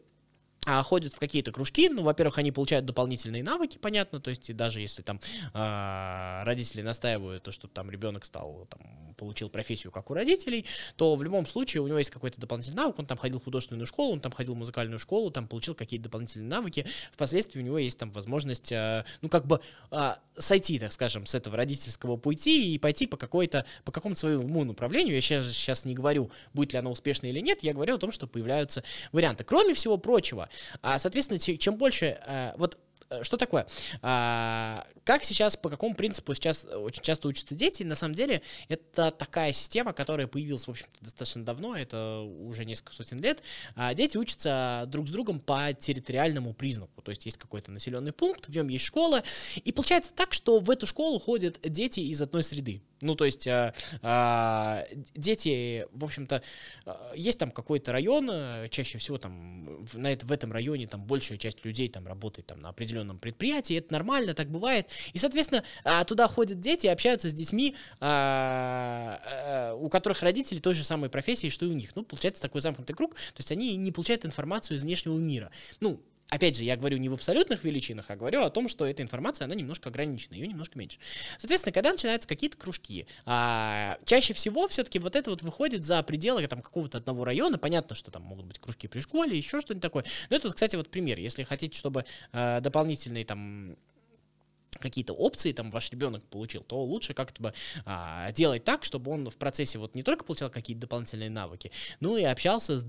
а, 0.69 0.83
ходят 0.83 1.15
в 1.15 1.19
какие-то 1.19 1.51
кружки, 1.51 1.89
ну, 1.89 2.03
во-первых, 2.03 2.37
они 2.37 2.53
получают 2.53 2.85
дополнительные 2.85 3.43
навыки, 3.43 3.79
понятно, 3.79 4.21
то 4.21 4.29
есть 4.29 4.55
даже 4.55 4.81
если 4.81 5.01
там 5.01 5.19
э, 5.55 6.43
родители 6.45 6.83
настаивают, 6.83 7.43
то, 7.43 7.53
что 7.53 7.69
там 7.69 7.91
ребенок 7.91 8.27
стал, 8.27 8.67
там, 8.69 9.15
получил 9.17 9.49
профессию, 9.49 9.91
как 9.91 10.11
у 10.11 10.15
родителей, 10.15 10.67
то 10.97 11.17
в 11.17 11.23
любом 11.23 11.47
случае 11.47 11.83
у 11.83 11.87
него 11.87 11.97
есть 11.97 12.11
какой-то 12.11 12.39
дополнительный 12.39 12.77
навык, 12.77 12.99
он 12.99 13.07
там 13.07 13.17
ходил 13.17 13.41
в 13.41 13.45
художественную 13.45 13.87
школу, 13.87 14.13
он 14.13 14.21
там 14.21 14.31
ходил 14.31 14.55
в 14.55 14.59
музыкальную 14.59 14.99
школу, 14.99 15.31
там 15.31 15.49
получил 15.49 15.75
какие-то 15.75 16.05
дополнительные 16.05 16.49
навыки, 16.49 16.85
впоследствии 17.13 17.61
у 17.61 17.65
него 17.65 17.79
есть 17.79 17.99
там 17.99 18.13
возможность, 18.13 18.71
э, 18.71 19.07
ну, 19.23 19.31
как 19.31 19.47
бы 19.47 19.63
э, 19.91 20.15
сойти, 20.37 20.79
так 20.79 20.93
скажем, 20.93 21.25
с 21.25 21.35
этого 21.35 21.57
родительского 21.57 22.19
пути 22.19 22.75
и 22.75 22.79
пойти 22.79 23.07
по 23.07 23.17
какой-то, 23.17 23.65
по 23.85 23.93
какому-то 23.93 24.21
своему 24.21 24.65
направлению, 24.65 25.15
я 25.15 25.23
сейчас, 25.23 25.49
сейчас 25.49 25.87
не 25.87 25.95
говорю, 25.95 26.31
будет 26.53 26.75
ли 26.75 26.79
оно 26.79 26.91
успешно 26.91 27.27
или 27.27 27.41
нет, 27.41 27.63
я 27.63 27.73
говорю 27.73 27.95
о 27.95 27.99
том, 27.99 28.13
что 28.13 28.27
появляются 28.27 28.85
варианты. 29.13 29.45
Кроме 29.45 29.73
всего 29.73 29.97
прочего, 29.97 30.51
а, 30.83 30.99
соответственно, 30.99 31.39
чем 31.39 31.77
больше, 31.77 32.19
а, 32.27 32.55
вот 32.57 32.77
Э, 32.77 32.88
что 33.23 33.37
такое? 33.37 33.67
А, 34.03 34.87
как 35.05 35.25
сейчас, 35.25 35.57
по 35.57 35.71
какому 35.71 35.95
принципу 35.95 36.35
сейчас 36.35 36.65
очень 36.65 37.03
часто 37.03 37.29
учатся 37.29 37.55
дети? 37.55 37.83
На 37.83 37.95
самом 37.95 38.15
деле, 38.15 38.43
это 38.69 39.11
такая 39.11 39.53
система, 39.53 39.93
которая 39.93 40.27
появилась, 40.27 40.67
в 40.67 40.71
общем-то, 40.71 41.05
достаточно 41.05 41.45
давно, 41.45 41.77
это 41.77 42.21
уже 42.21 42.65
несколько 42.65 42.93
сотен 42.93 43.19
лет. 43.19 43.43
А, 43.75 43.95
дети 43.95 44.19
учатся 44.19 44.85
друг 44.89 45.09
с 45.09 45.11
другом 45.11 45.41
по 45.41 45.73
территориальному 45.73 46.53
признаку. 46.55 47.03
То 47.03 47.11
есть 47.11 47.25
есть 47.25 47.39
какой-то 47.39 47.71
населенный 47.71 48.13
пункт, 48.13 48.49
в 48.49 48.55
нем 48.55 48.69
есть 48.69 48.85
школа, 48.85 49.23
и 49.57 49.73
получается 49.73 50.13
так, 50.15 50.33
что 50.33 50.59
в 50.61 50.71
эту 50.71 50.87
школу 50.87 51.19
ходят 51.19 51.59
дети 51.63 52.01
из 52.01 52.21
одной 52.21 52.43
среды. 52.43 52.83
Ну, 53.01 53.15
то 53.15 53.25
есть 53.25 53.47
а, 53.47 53.75
а, 54.03 54.85
дети, 55.15 55.87
в 55.93 56.05
общем-то, 56.05 56.43
а, 56.85 57.13
есть 57.15 57.39
там 57.39 57.51
какой-то 57.51 57.93
район, 57.93 58.29
э, 58.31 58.69
чаще 58.71 58.99
всего 58.99 59.19
там 59.19 59.85
в, 59.85 59.99
на 59.99 60.17
в 60.17 60.33
этом 60.33 60.53
районе 60.53 60.89
там 60.89 61.05
большая 61.05 61.39
часть 61.39 61.65
людей 61.65 61.89
там 61.89 62.07
работает 62.07 62.47
там 62.47 62.61
на 62.61 62.71
определенном 62.71 62.98
предприятии, 63.19 63.77
это 63.77 63.93
нормально, 63.93 64.35
так 64.35 64.49
бывает. 64.49 64.89
И, 65.13 65.19
соответственно, 65.19 65.65
а, 65.85 66.05
туда 66.05 66.29
ходят 66.29 66.61
дети 66.61 66.87
и 66.87 66.89
общаются 66.89 67.29
с 67.31 67.33
детьми, 67.33 67.75
а, 68.01 69.21
а, 69.25 69.75
у 69.75 69.89
которых 69.89 70.23
родители 70.23 70.59
той 70.59 70.75
же 70.75 70.85
самой 70.85 71.11
профессии, 71.11 71.49
что 71.49 71.67
и 71.67 71.69
у 71.69 71.73
них. 71.73 71.95
Ну, 71.97 72.05
получается 72.05 72.43
такой 72.43 72.61
замкнутый 72.61 72.95
круг, 72.97 73.15
то 73.15 73.39
есть 73.39 73.53
они 73.53 73.77
не 73.77 73.93
получают 73.93 74.25
информацию 74.25 74.77
из 74.77 74.83
внешнего 74.83 75.17
мира. 75.17 75.51
Ну, 75.81 76.01
опять 76.31 76.57
же, 76.57 76.65
я 76.65 76.77
говорю 76.77 76.99
не 76.99 77.09
в 77.09 77.15
абсолютных 77.15 77.65
величинах, 77.65 78.07
а 78.09 78.17
говорю 78.17 78.43
о 78.43 78.51
том, 78.51 78.69
что 78.69 78.87
эта 78.87 79.03
информация, 79.03 79.47
она 79.47 79.55
немножко 79.55 79.89
ограничена, 79.89 80.35
ее 80.35 80.47
немножко 80.47 80.79
меньше. 80.79 80.99
Соответственно, 81.39 81.73
когда 81.73 81.93
начинаются 81.93 82.29
какие-то 82.29 82.57
кружки, 82.57 83.07
а, 83.25 83.99
чаще 84.05 84.35
всего 84.35 84.69
все-таки 84.69 84.99
вот 84.99 85.17
это 85.17 85.31
вот 85.31 85.43
выходит 85.43 85.85
за 85.85 86.03
пределы 86.03 86.47
там 86.47 86.63
какого-то 86.63 86.99
одного 86.99 87.25
района, 87.25 87.59
понятно, 87.59 87.95
что 87.97 88.11
там 88.11 88.23
могут 88.23 88.47
быть 88.47 88.59
кружки 88.59 88.89
при 88.89 89.01
школе, 89.01 89.37
еще 89.37 89.61
что-нибудь 89.61 89.83
такое. 89.83 90.05
Но 90.31 90.37
это, 90.37 90.53
кстати, 90.53 90.77
вот 90.77 90.91
пример, 90.91 91.19
если 91.19 91.45
хотите, 91.45 91.79
чтобы 91.79 92.05
а, 92.33 92.61
дополнительные 92.61 93.25
там 93.25 93.77
какие-то 94.79 95.13
опции 95.13 95.53
там 95.53 95.71
ваш 95.71 95.91
ребенок 95.91 96.25
получил, 96.27 96.63
то 96.63 96.83
лучше 96.85 97.15
как-то 97.15 97.43
бы 97.43 97.55
а, 97.85 98.31
делать 98.33 98.65
так, 98.65 98.85
чтобы 98.85 99.11
он 99.11 99.29
в 99.29 99.37
процессе 99.37 99.79
вот 99.79 99.95
не 99.95 100.03
только 100.03 100.25
получал 100.25 100.51
какие-то 100.51 100.83
дополнительные 100.83 101.31
навыки, 101.31 101.73
но 102.01 102.17
и 102.17 102.23
общался 102.25 102.79
с 102.79 102.87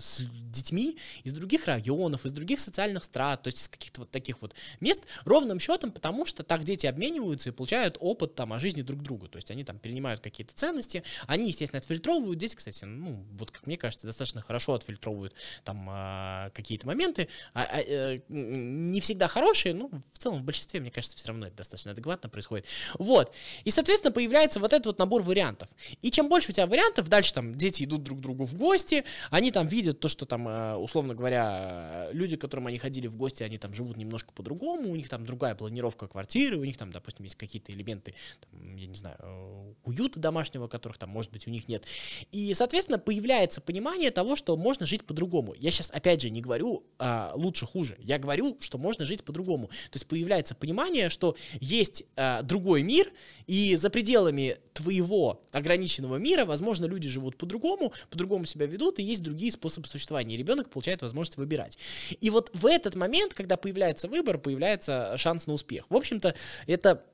с 0.00 0.22
детьми 0.50 0.96
из 1.24 1.32
других 1.32 1.66
районов, 1.66 2.26
из 2.26 2.32
других 2.32 2.60
социальных 2.60 3.04
страт, 3.04 3.42
то 3.42 3.48
есть 3.48 3.62
из 3.62 3.68
каких-то 3.68 4.02
вот 4.02 4.10
таких 4.10 4.42
вот 4.42 4.54
мест, 4.80 5.04
ровным 5.24 5.58
счетом, 5.58 5.92
потому 5.92 6.26
что 6.26 6.42
так 6.42 6.64
дети 6.64 6.86
обмениваются 6.86 7.50
и 7.50 7.52
получают 7.52 7.96
опыт 8.00 8.34
там 8.34 8.52
о 8.52 8.58
жизни 8.58 8.82
друг 8.82 9.02
друга, 9.02 9.28
то 9.28 9.36
есть 9.36 9.50
они 9.50 9.64
там 9.64 9.78
перенимают 9.78 10.20
какие-то 10.20 10.54
ценности, 10.54 11.02
они, 11.26 11.48
естественно, 11.48 11.78
отфильтровывают, 11.78 12.38
дети, 12.38 12.56
кстати, 12.56 12.84
ну, 12.84 13.24
вот 13.32 13.50
как 13.50 13.66
мне 13.66 13.76
кажется, 13.76 14.06
достаточно 14.06 14.42
хорошо 14.42 14.74
отфильтровывают 14.74 15.34
там 15.64 15.86
а, 15.88 16.50
какие-то 16.50 16.86
моменты, 16.86 17.28
а, 17.54 17.62
а, 17.62 17.80
а, 17.80 18.18
не 18.28 19.00
всегда 19.00 19.28
хорошие, 19.28 19.74
но 19.74 19.90
в 20.12 20.18
целом 20.18 20.38
в 20.38 20.42
большинстве, 20.42 20.80
мне 20.80 20.90
кажется, 20.90 21.16
все 21.16 21.28
равно 21.28 21.46
это 21.46 21.56
достаточно 21.56 21.92
адекватно 21.92 22.28
происходит. 22.28 22.66
Вот, 22.98 23.34
и, 23.64 23.70
соответственно, 23.70 24.12
появляется 24.12 24.60
вот 24.60 24.72
этот 24.72 24.86
вот 24.86 24.98
набор 24.98 25.22
вариантов, 25.22 25.68
и 26.00 26.10
чем 26.10 26.28
больше 26.28 26.50
у 26.50 26.54
тебя 26.54 26.66
вариантов, 26.66 27.08
дальше 27.08 27.32
там 27.34 27.54
дети 27.54 27.84
идут 27.84 28.02
друг 28.02 28.18
к 28.18 28.22
другу 28.22 28.44
в 28.44 28.54
гости, 28.56 29.04
они 29.30 29.52
там 29.52 29.66
видят 29.66 30.00
то, 30.00 30.08
что 30.08 30.26
там, 30.26 30.39
э, 30.48 30.74
условно 30.76 31.14
говоря, 31.14 32.08
люди, 32.12 32.36
к 32.36 32.40
которым 32.40 32.66
они 32.66 32.78
ходили 32.78 33.06
в 33.06 33.16
гости, 33.16 33.42
они 33.42 33.58
там 33.58 33.74
живут 33.74 33.96
немножко 33.96 34.32
по-другому, 34.32 34.90
у 34.90 34.96
них 34.96 35.08
там 35.08 35.24
другая 35.24 35.54
планировка 35.54 36.08
квартиры, 36.08 36.56
у 36.56 36.64
них 36.64 36.76
там, 36.76 36.92
допустим, 36.92 37.24
есть 37.24 37.36
какие-то 37.36 37.72
элементы, 37.72 38.14
там, 38.40 38.76
я 38.76 38.86
не 38.86 38.94
знаю, 38.94 39.16
э, 39.18 39.74
уюта 39.84 40.20
домашнего, 40.20 40.68
которых 40.68 40.98
там, 40.98 41.10
может 41.10 41.30
быть, 41.30 41.46
у 41.46 41.50
них 41.50 41.68
нет. 41.68 41.86
И, 42.32 42.52
соответственно, 42.54 42.98
появляется 42.98 43.60
понимание 43.60 44.10
того, 44.10 44.36
что 44.36 44.56
можно 44.56 44.86
жить 44.86 45.04
по-другому. 45.04 45.54
Я 45.58 45.70
сейчас, 45.70 45.90
опять 45.90 46.20
же, 46.20 46.30
не 46.30 46.40
говорю 46.40 46.84
а, 46.98 47.32
лучше, 47.34 47.66
хуже. 47.66 47.96
Я 48.00 48.18
говорю, 48.18 48.56
что 48.60 48.78
можно 48.78 49.04
жить 49.04 49.24
по-другому. 49.24 49.68
То 49.68 49.96
есть 49.96 50.06
появляется 50.06 50.54
понимание, 50.54 51.10
что 51.10 51.36
есть 51.60 52.04
а, 52.16 52.42
другой 52.42 52.82
мир, 52.82 53.12
и 53.46 53.76
за 53.76 53.90
пределами 53.90 54.58
твоего 54.80 55.42
ограниченного 55.52 56.16
мира, 56.16 56.44
возможно, 56.44 56.86
люди 56.86 57.08
живут 57.08 57.36
по-другому, 57.36 57.92
по-другому 58.10 58.46
себя 58.46 58.66
ведут, 58.66 58.98
и 58.98 59.02
есть 59.02 59.22
другие 59.22 59.52
способы 59.52 59.88
существования. 59.88 60.34
И 60.34 60.38
ребенок 60.38 60.70
получает 60.70 61.02
возможность 61.02 61.36
выбирать. 61.36 61.78
И 62.20 62.30
вот 62.30 62.50
в 62.52 62.66
этот 62.66 62.94
момент, 62.94 63.34
когда 63.34 63.56
появляется 63.56 64.08
выбор, 64.08 64.38
появляется 64.38 65.14
шанс 65.16 65.46
на 65.46 65.52
успех. 65.54 65.84
В 65.88 65.96
общем-то, 65.96 66.34
это 66.66 67.04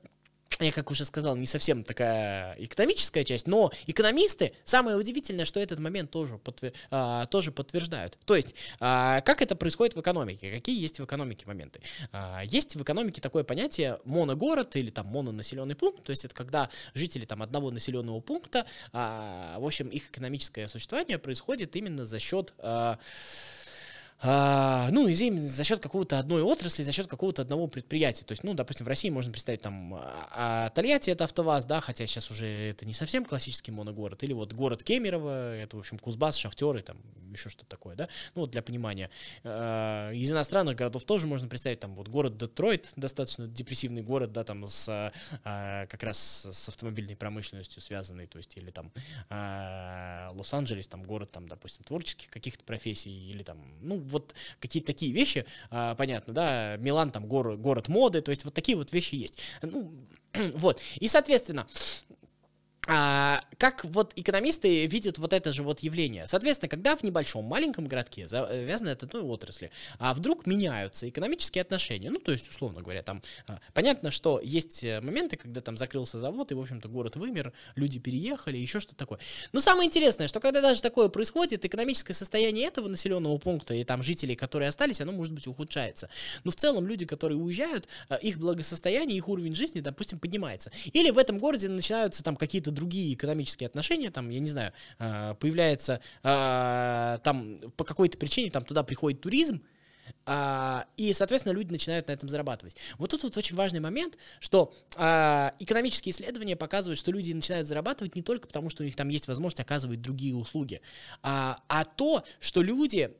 я, 0.59 0.71
как 0.71 0.91
уже 0.91 1.05
сказал, 1.05 1.35
не 1.35 1.45
совсем 1.45 1.83
такая 1.83 2.55
экономическая 2.57 3.23
часть, 3.23 3.47
но 3.47 3.71
экономисты, 3.85 4.53
самое 4.63 4.97
удивительное, 4.97 5.45
что 5.45 5.59
этот 5.59 5.79
момент 5.79 6.11
тоже, 6.11 6.37
подтвер, 6.37 6.73
а, 6.89 7.25
тоже 7.27 7.51
подтверждают. 7.51 8.17
То 8.25 8.35
есть, 8.35 8.55
а, 8.79 9.21
как 9.21 9.41
это 9.41 9.55
происходит 9.55 9.95
в 9.95 10.01
экономике? 10.01 10.51
Какие 10.51 10.79
есть 10.79 10.99
в 10.99 11.05
экономике 11.05 11.45
моменты? 11.45 11.81
А, 12.11 12.41
есть 12.43 12.75
в 12.75 12.81
экономике 12.81 13.21
такое 13.21 13.43
понятие 13.43 13.99
моногород 14.05 14.75
или 14.75 14.89
там 14.89 15.07
мононаселенный 15.07 15.75
пункт, 15.75 16.03
то 16.03 16.11
есть 16.11 16.25
это 16.25 16.33
когда 16.33 16.69
жители 16.93 17.25
там 17.25 17.41
одного 17.41 17.71
населенного 17.71 18.19
пункта, 18.19 18.65
а, 18.93 19.59
в 19.59 19.65
общем, 19.65 19.89
их 19.89 20.09
экономическое 20.09 20.67
существование 20.67 21.17
происходит 21.17 21.75
именно 21.75 22.05
за 22.05 22.19
счет... 22.19 22.53
А, 22.59 22.99
а, 24.19 24.89
ну, 24.91 25.07
и 25.07 25.13
за 25.13 25.63
счет 25.63 25.79
какого-то 25.79 26.17
одной 26.17 26.41
отрасли, 26.41 26.81
за 26.81 26.91
счет 26.91 27.05
какого-то 27.07 27.43
одного 27.43 27.67
предприятия. 27.67 28.25
То 28.25 28.31
есть, 28.31 28.43
ну, 28.43 28.55
допустим, 28.55 28.85
в 28.85 28.89
России 28.89 29.09
можно 29.09 29.31
представить 29.31 29.61
там 29.61 29.93
а, 29.93 30.27
а 30.31 30.69
Тольятти 30.71 31.11
это 31.11 31.25
АвтоВАЗ, 31.25 31.65
да, 31.65 31.81
хотя 31.81 32.07
сейчас 32.07 32.31
уже 32.31 32.47
это 32.47 32.85
не 32.85 32.93
совсем 32.93 33.25
классический 33.25 33.71
моногород, 33.71 34.23
или 34.23 34.33
вот 34.33 34.53
город 34.53 34.83
Кемерово, 34.83 35.55
это, 35.57 35.77
в 35.77 35.79
общем, 35.79 35.99
Кузбасс, 35.99 36.35
Шахтеры, 36.37 36.81
там, 36.81 36.97
еще 37.31 37.49
что-то 37.49 37.69
такое, 37.69 37.95
да, 37.95 38.09
ну, 38.33 38.41
вот 38.41 38.51
для 38.51 38.63
понимания. 38.63 39.11
А, 39.43 40.11
из 40.11 40.31
иностранных 40.31 40.75
городов 40.75 41.05
тоже 41.05 41.27
можно 41.27 41.47
представить, 41.47 41.79
там, 41.79 41.93
вот 41.93 42.07
город 42.07 42.37
Детройт, 42.37 42.91
достаточно 42.95 43.47
депрессивный 43.47 44.01
город, 44.01 44.31
да, 44.31 44.43
там, 44.43 44.65
с, 44.65 45.13
как 45.43 46.03
раз 46.03 46.47
с 46.51 46.69
автомобильной 46.69 47.15
промышленностью 47.15 47.83
связанный, 47.83 48.25
то 48.25 48.39
есть, 48.39 48.57
или 48.57 48.71
там 48.71 48.91
Лос-Анджелес, 49.29 50.87
там, 50.87 51.03
город, 51.03 51.31
там, 51.31 51.47
допустим, 51.47 51.83
творческих 51.83 52.29
каких-то 52.31 52.63
профессий, 52.63 53.29
или 53.29 53.43
там, 53.43 53.59
ну, 53.81 54.06
вот 54.07 54.33
какие-то 54.59 54.87
такие 54.87 55.11
вещи, 55.11 55.45
а, 55.69 55.95
понятно, 55.95 56.33
да, 56.33 56.77
Милан 56.77 57.11
там 57.11 57.27
город, 57.27 57.59
город 57.59 57.87
моды, 57.87 58.21
то 58.21 58.31
есть 58.31 58.45
вот 58.45 58.53
такие 58.53 58.77
вот 58.77 58.91
вещи 58.91 59.15
есть. 59.15 59.39
Ну, 59.61 59.91
вот, 60.55 60.81
и, 60.99 61.07
соответственно, 61.07 61.67
а, 62.87 63.41
как 63.57 63.83
вот 63.85 64.13
экономисты 64.15 64.85
видят 64.85 65.17
вот 65.17 65.33
это 65.33 65.51
же 65.51 65.63
вот 65.63 65.81
явление? 65.81 66.25
Соответственно, 66.25 66.69
когда 66.69 66.95
в 66.95 67.03
небольшом, 67.03 67.45
маленьком 67.45 67.85
городке 67.85 68.27
завязаны 68.27 68.89
от 68.89 69.03
одной 69.03 69.23
отрасли, 69.23 69.71
а 69.99 70.13
вдруг 70.13 70.45
меняются 70.45 71.09
экономические 71.09 71.63
отношения, 71.63 72.09
ну, 72.09 72.19
то 72.19 72.31
есть, 72.31 72.49
условно 72.49 72.81
говоря, 72.81 73.03
там, 73.03 73.21
а, 73.47 73.59
понятно, 73.73 74.09
что 74.11 74.39
есть 74.41 74.83
э, 74.83 75.01
моменты, 75.01 75.35
когда 75.35 75.59
там 75.59 75.75
закрылся 75.77 76.19
завод, 76.19 76.51
и, 76.51 76.55
в 76.55 76.61
общем-то, 76.61 76.87
город 76.87 77.17
вымер, 77.17 77.51
люди 77.75 77.99
переехали, 77.99 78.57
еще 78.57 78.79
что-то 78.79 78.95
такое. 78.95 79.19
Но 79.51 79.59
самое 79.59 79.87
интересное, 79.87 80.27
что 80.27 80.39
когда 80.39 80.61
даже 80.61 80.81
такое 80.81 81.09
происходит, 81.09 81.65
экономическое 81.65 82.13
состояние 82.13 82.67
этого 82.67 82.87
населенного 82.87 83.37
пункта 83.37 83.73
и 83.73 83.83
там 83.83 84.01
жителей, 84.01 84.35
которые 84.35 84.69
остались, 84.69 85.01
оно, 85.01 85.11
может 85.11 85.33
быть, 85.33 85.47
ухудшается. 85.47 86.09
Но 86.45 86.51
в 86.51 86.55
целом 86.55 86.87
люди, 86.87 87.05
которые 87.05 87.37
уезжают, 87.37 87.87
а, 88.07 88.15
их 88.15 88.37
благосостояние, 88.37 89.17
их 89.17 89.27
уровень 89.27 89.55
жизни, 89.55 89.81
допустим, 89.81 90.19
поднимается. 90.19 90.71
Или 90.93 91.09
в 91.09 91.17
этом 91.17 91.37
городе 91.37 91.67
начинаются 91.67 92.23
там 92.23 92.37
какие-то 92.37 92.71
другие 92.77 93.13
экономические 93.13 93.67
отношения, 93.67 94.11
там, 94.11 94.29
я 94.29 94.39
не 94.39 94.49
знаю, 94.49 94.71
а, 94.99 95.33
появляется 95.33 95.99
а, 96.23 97.17
там 97.23 97.57
по 97.75 97.83
какой-то 97.83 98.17
причине 98.17 98.51
там 98.51 98.63
туда 98.63 98.83
приходит 98.83 99.19
туризм, 99.19 99.63
а, 100.25 100.85
и, 100.95 101.11
соответственно, 101.11 101.53
люди 101.53 101.71
начинают 101.71 102.07
на 102.07 102.13
этом 102.13 102.29
зарабатывать. 102.29 102.77
Вот 102.97 103.09
тут 103.09 103.23
вот 103.23 103.35
очень 103.35 103.55
важный 103.55 103.79
момент, 103.79 104.17
что 104.39 104.73
экономические 104.93 106.13
исследования 106.13 106.55
показывают, 106.55 106.99
что 106.99 107.11
люди 107.11 107.33
начинают 107.33 107.67
зарабатывать 107.67 108.15
не 108.15 108.21
только 108.21 108.47
потому, 108.47 108.69
что 108.69 108.83
у 108.83 108.85
них 108.85 108.95
там 108.95 109.09
есть 109.09 109.27
возможность 109.27 109.59
оказывать 109.59 110.01
другие 110.01 110.35
услуги, 110.35 110.81
а, 111.23 111.57
то, 111.95 112.23
что 112.39 112.61
люди, 112.61 113.11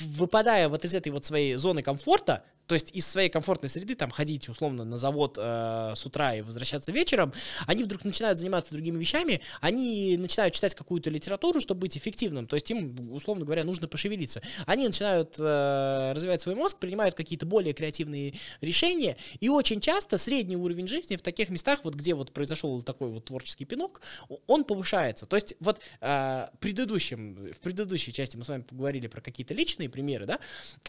выпадая 0.00 0.68
вот 0.68 0.84
из 0.84 0.94
этой 0.94 1.12
вот 1.12 1.24
своей 1.24 1.56
зоны 1.56 1.82
комфорта, 1.82 2.44
то 2.68 2.74
есть 2.74 2.94
из 2.94 3.06
своей 3.06 3.30
комфортной 3.30 3.70
среды, 3.70 3.94
там, 3.94 4.10
ходить 4.10 4.48
условно 4.48 4.84
на 4.84 4.98
завод 4.98 5.36
э, 5.38 5.94
с 5.96 6.04
утра 6.04 6.34
и 6.34 6.42
возвращаться 6.42 6.92
вечером, 6.92 7.32
они 7.66 7.82
вдруг 7.82 8.04
начинают 8.04 8.38
заниматься 8.38 8.72
другими 8.72 8.98
вещами, 8.98 9.40
они 9.62 10.18
начинают 10.18 10.54
читать 10.54 10.74
какую-то 10.74 11.08
литературу, 11.08 11.60
чтобы 11.62 11.80
быть 11.80 11.96
эффективным, 11.96 12.46
то 12.46 12.56
есть 12.56 12.70
им, 12.70 13.10
условно 13.12 13.46
говоря, 13.46 13.64
нужно 13.64 13.88
пошевелиться. 13.88 14.42
Они 14.66 14.86
начинают 14.86 15.36
э, 15.38 16.12
развивать 16.14 16.42
свой 16.42 16.56
мозг, 16.56 16.78
принимают 16.78 17.14
какие-то 17.14 17.46
более 17.46 17.72
креативные 17.72 18.34
решения, 18.60 19.16
и 19.40 19.48
очень 19.48 19.80
часто 19.80 20.18
средний 20.18 20.56
уровень 20.56 20.86
жизни 20.86 21.16
в 21.16 21.22
таких 21.22 21.48
местах, 21.48 21.80
вот 21.84 21.94
где 21.94 22.14
вот 22.14 22.32
произошел 22.32 22.82
такой 22.82 23.08
вот 23.08 23.24
творческий 23.24 23.64
пинок, 23.64 24.02
он 24.46 24.64
повышается. 24.64 25.24
То 25.24 25.36
есть 25.36 25.54
вот 25.60 25.80
э, 26.02 26.48
предыдущем, 26.60 27.50
в 27.50 27.60
предыдущей 27.60 28.12
части 28.12 28.36
мы 28.36 28.44
с 28.44 28.48
вами 28.48 28.60
поговорили 28.60 29.06
про 29.06 29.22
какие-то 29.22 29.54
личные 29.54 29.88
примеры, 29.88 30.26
да, 30.26 30.38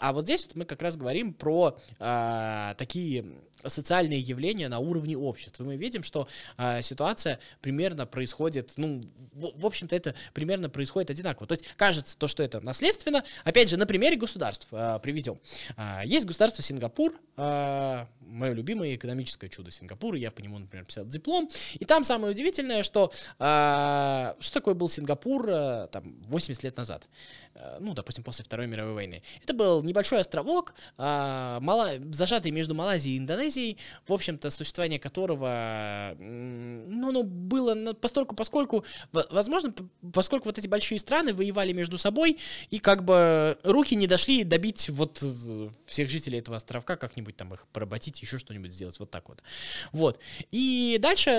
а 0.01 0.11
вот 0.11 0.25
здесь 0.25 0.45
вот 0.47 0.55
мы 0.57 0.65
как 0.65 0.81
раз 0.81 0.97
говорим 0.97 1.33
про 1.33 1.68
э, 1.99 2.73
такие 2.77 3.25
социальные 3.65 4.19
явления 4.19 4.69
на 4.69 4.79
уровне 4.79 5.17
общества. 5.17 5.63
Мы 5.63 5.75
видим, 5.75 6.03
что 6.03 6.27
э, 6.57 6.81
ситуация 6.81 7.39
примерно 7.61 8.05
происходит, 8.05 8.73
ну, 8.77 9.01
в, 9.33 9.61
в 9.61 9.65
общем-то, 9.65 9.95
это 9.95 10.15
примерно 10.33 10.69
происходит 10.69 11.09
одинаково. 11.09 11.47
То 11.47 11.53
есть 11.53 11.67
кажется 11.75 12.17
то, 12.17 12.27
что 12.27 12.43
это 12.43 12.61
наследственно. 12.61 13.23
Опять 13.43 13.69
же, 13.69 13.77
на 13.77 13.85
примере 13.85 14.15
государств 14.15 14.67
э, 14.71 14.99
приведем. 15.01 15.39
Э, 15.77 16.01
есть 16.05 16.25
государство 16.25 16.63
Сингапур, 16.63 17.13
э, 17.37 18.05
мое 18.21 18.53
любимое 18.53 18.95
экономическое 18.95 19.49
чудо 19.49 19.71
Сингапура, 19.71 20.17
я 20.17 20.31
по 20.31 20.41
нему, 20.41 20.59
например, 20.59 20.85
писал 20.85 21.05
диплом, 21.05 21.49
и 21.73 21.85
там 21.85 22.03
самое 22.03 22.31
удивительное, 22.33 22.83
что 22.83 23.11
э, 23.39 24.33
что 24.39 24.53
такое 24.53 24.73
был 24.73 24.87
Сингапур 24.87 25.49
э, 25.49 25.87
там 25.91 26.15
80 26.27 26.63
лет 26.63 26.77
назад, 26.77 27.07
ну, 27.79 27.93
допустим, 27.93 28.23
после 28.23 28.45
Второй 28.45 28.67
мировой 28.67 28.93
войны. 28.93 29.21
Это 29.43 29.53
был 29.53 29.83
небольшой 29.83 30.19
островок, 30.19 30.73
э, 30.97 31.59
зажатый 32.11 32.51
между 32.51 32.75
Малайзией 32.75 33.15
и 33.15 33.19
Индонезией, 33.19 33.77
в 34.07 34.13
общем-то, 34.13 34.49
существование 34.51 34.99
которого, 34.99 36.15
ну, 36.19 37.11
ну 37.11 37.23
было 37.23 37.93
постольку, 37.93 38.35
поскольку, 38.35 38.85
возможно, 39.11 39.73
поскольку 40.13 40.45
вот 40.45 40.57
эти 40.57 40.67
большие 40.67 40.99
страны 40.99 41.33
воевали 41.33 41.73
между 41.73 41.97
собой, 41.97 42.37
и 42.69 42.79
как 42.79 43.03
бы 43.03 43.57
руки 43.63 43.95
не 43.95 44.07
дошли 44.07 44.43
добить 44.43 44.89
вот 44.89 45.19
э, 45.21 45.69
всех 45.85 46.09
жителей 46.09 46.39
этого 46.39 46.57
островка, 46.57 46.95
как-нибудь 46.95 47.35
там 47.35 47.53
их 47.53 47.67
поработить, 47.73 48.21
еще 48.21 48.37
что-нибудь 48.37 48.73
сделать, 48.73 48.99
вот 48.99 49.11
так 49.11 49.29
вот. 49.29 49.41
Вот. 49.91 50.19
И 50.51 50.97
дальше, 50.99 51.29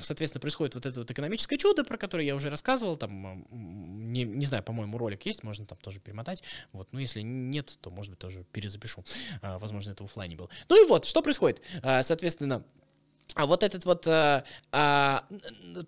соответственно, 0.00 0.40
происходит 0.40 0.74
вот 0.74 0.86
это 0.86 1.00
вот 1.00 1.10
экономическое 1.10 1.56
чудо, 1.56 1.84
про 1.84 1.96
которое 1.96 2.26
я 2.26 2.34
уже 2.34 2.50
рассказывал, 2.50 2.96
там, 2.96 3.46
не, 3.50 4.24
не 4.24 4.46
знаю, 4.46 4.62
по-моему, 4.62 4.98
ролик 4.98 5.26
есть 5.26 5.33
есть, 5.34 5.42
можно 5.42 5.66
там 5.66 5.78
тоже 5.78 6.00
перемотать. 6.00 6.42
Вот, 6.72 6.88
ну, 6.92 6.98
если 6.98 7.20
нет, 7.20 7.78
то, 7.80 7.90
может 7.90 8.10
быть, 8.10 8.18
тоже 8.18 8.44
перезапишу. 8.52 9.04
А, 9.42 9.58
возможно, 9.58 9.90
это 9.90 10.02
в 10.02 10.06
офлайне 10.06 10.36
было. 10.36 10.48
Ну 10.68 10.82
и 10.82 10.88
вот, 10.88 11.04
что 11.04 11.22
происходит? 11.22 11.60
А, 11.82 12.02
соответственно, 12.02 12.64
а 13.34 13.46
вот 13.46 13.64
этот 13.64 13.84
вот 13.84 14.06
а, 14.06 14.44
а, 14.70 15.24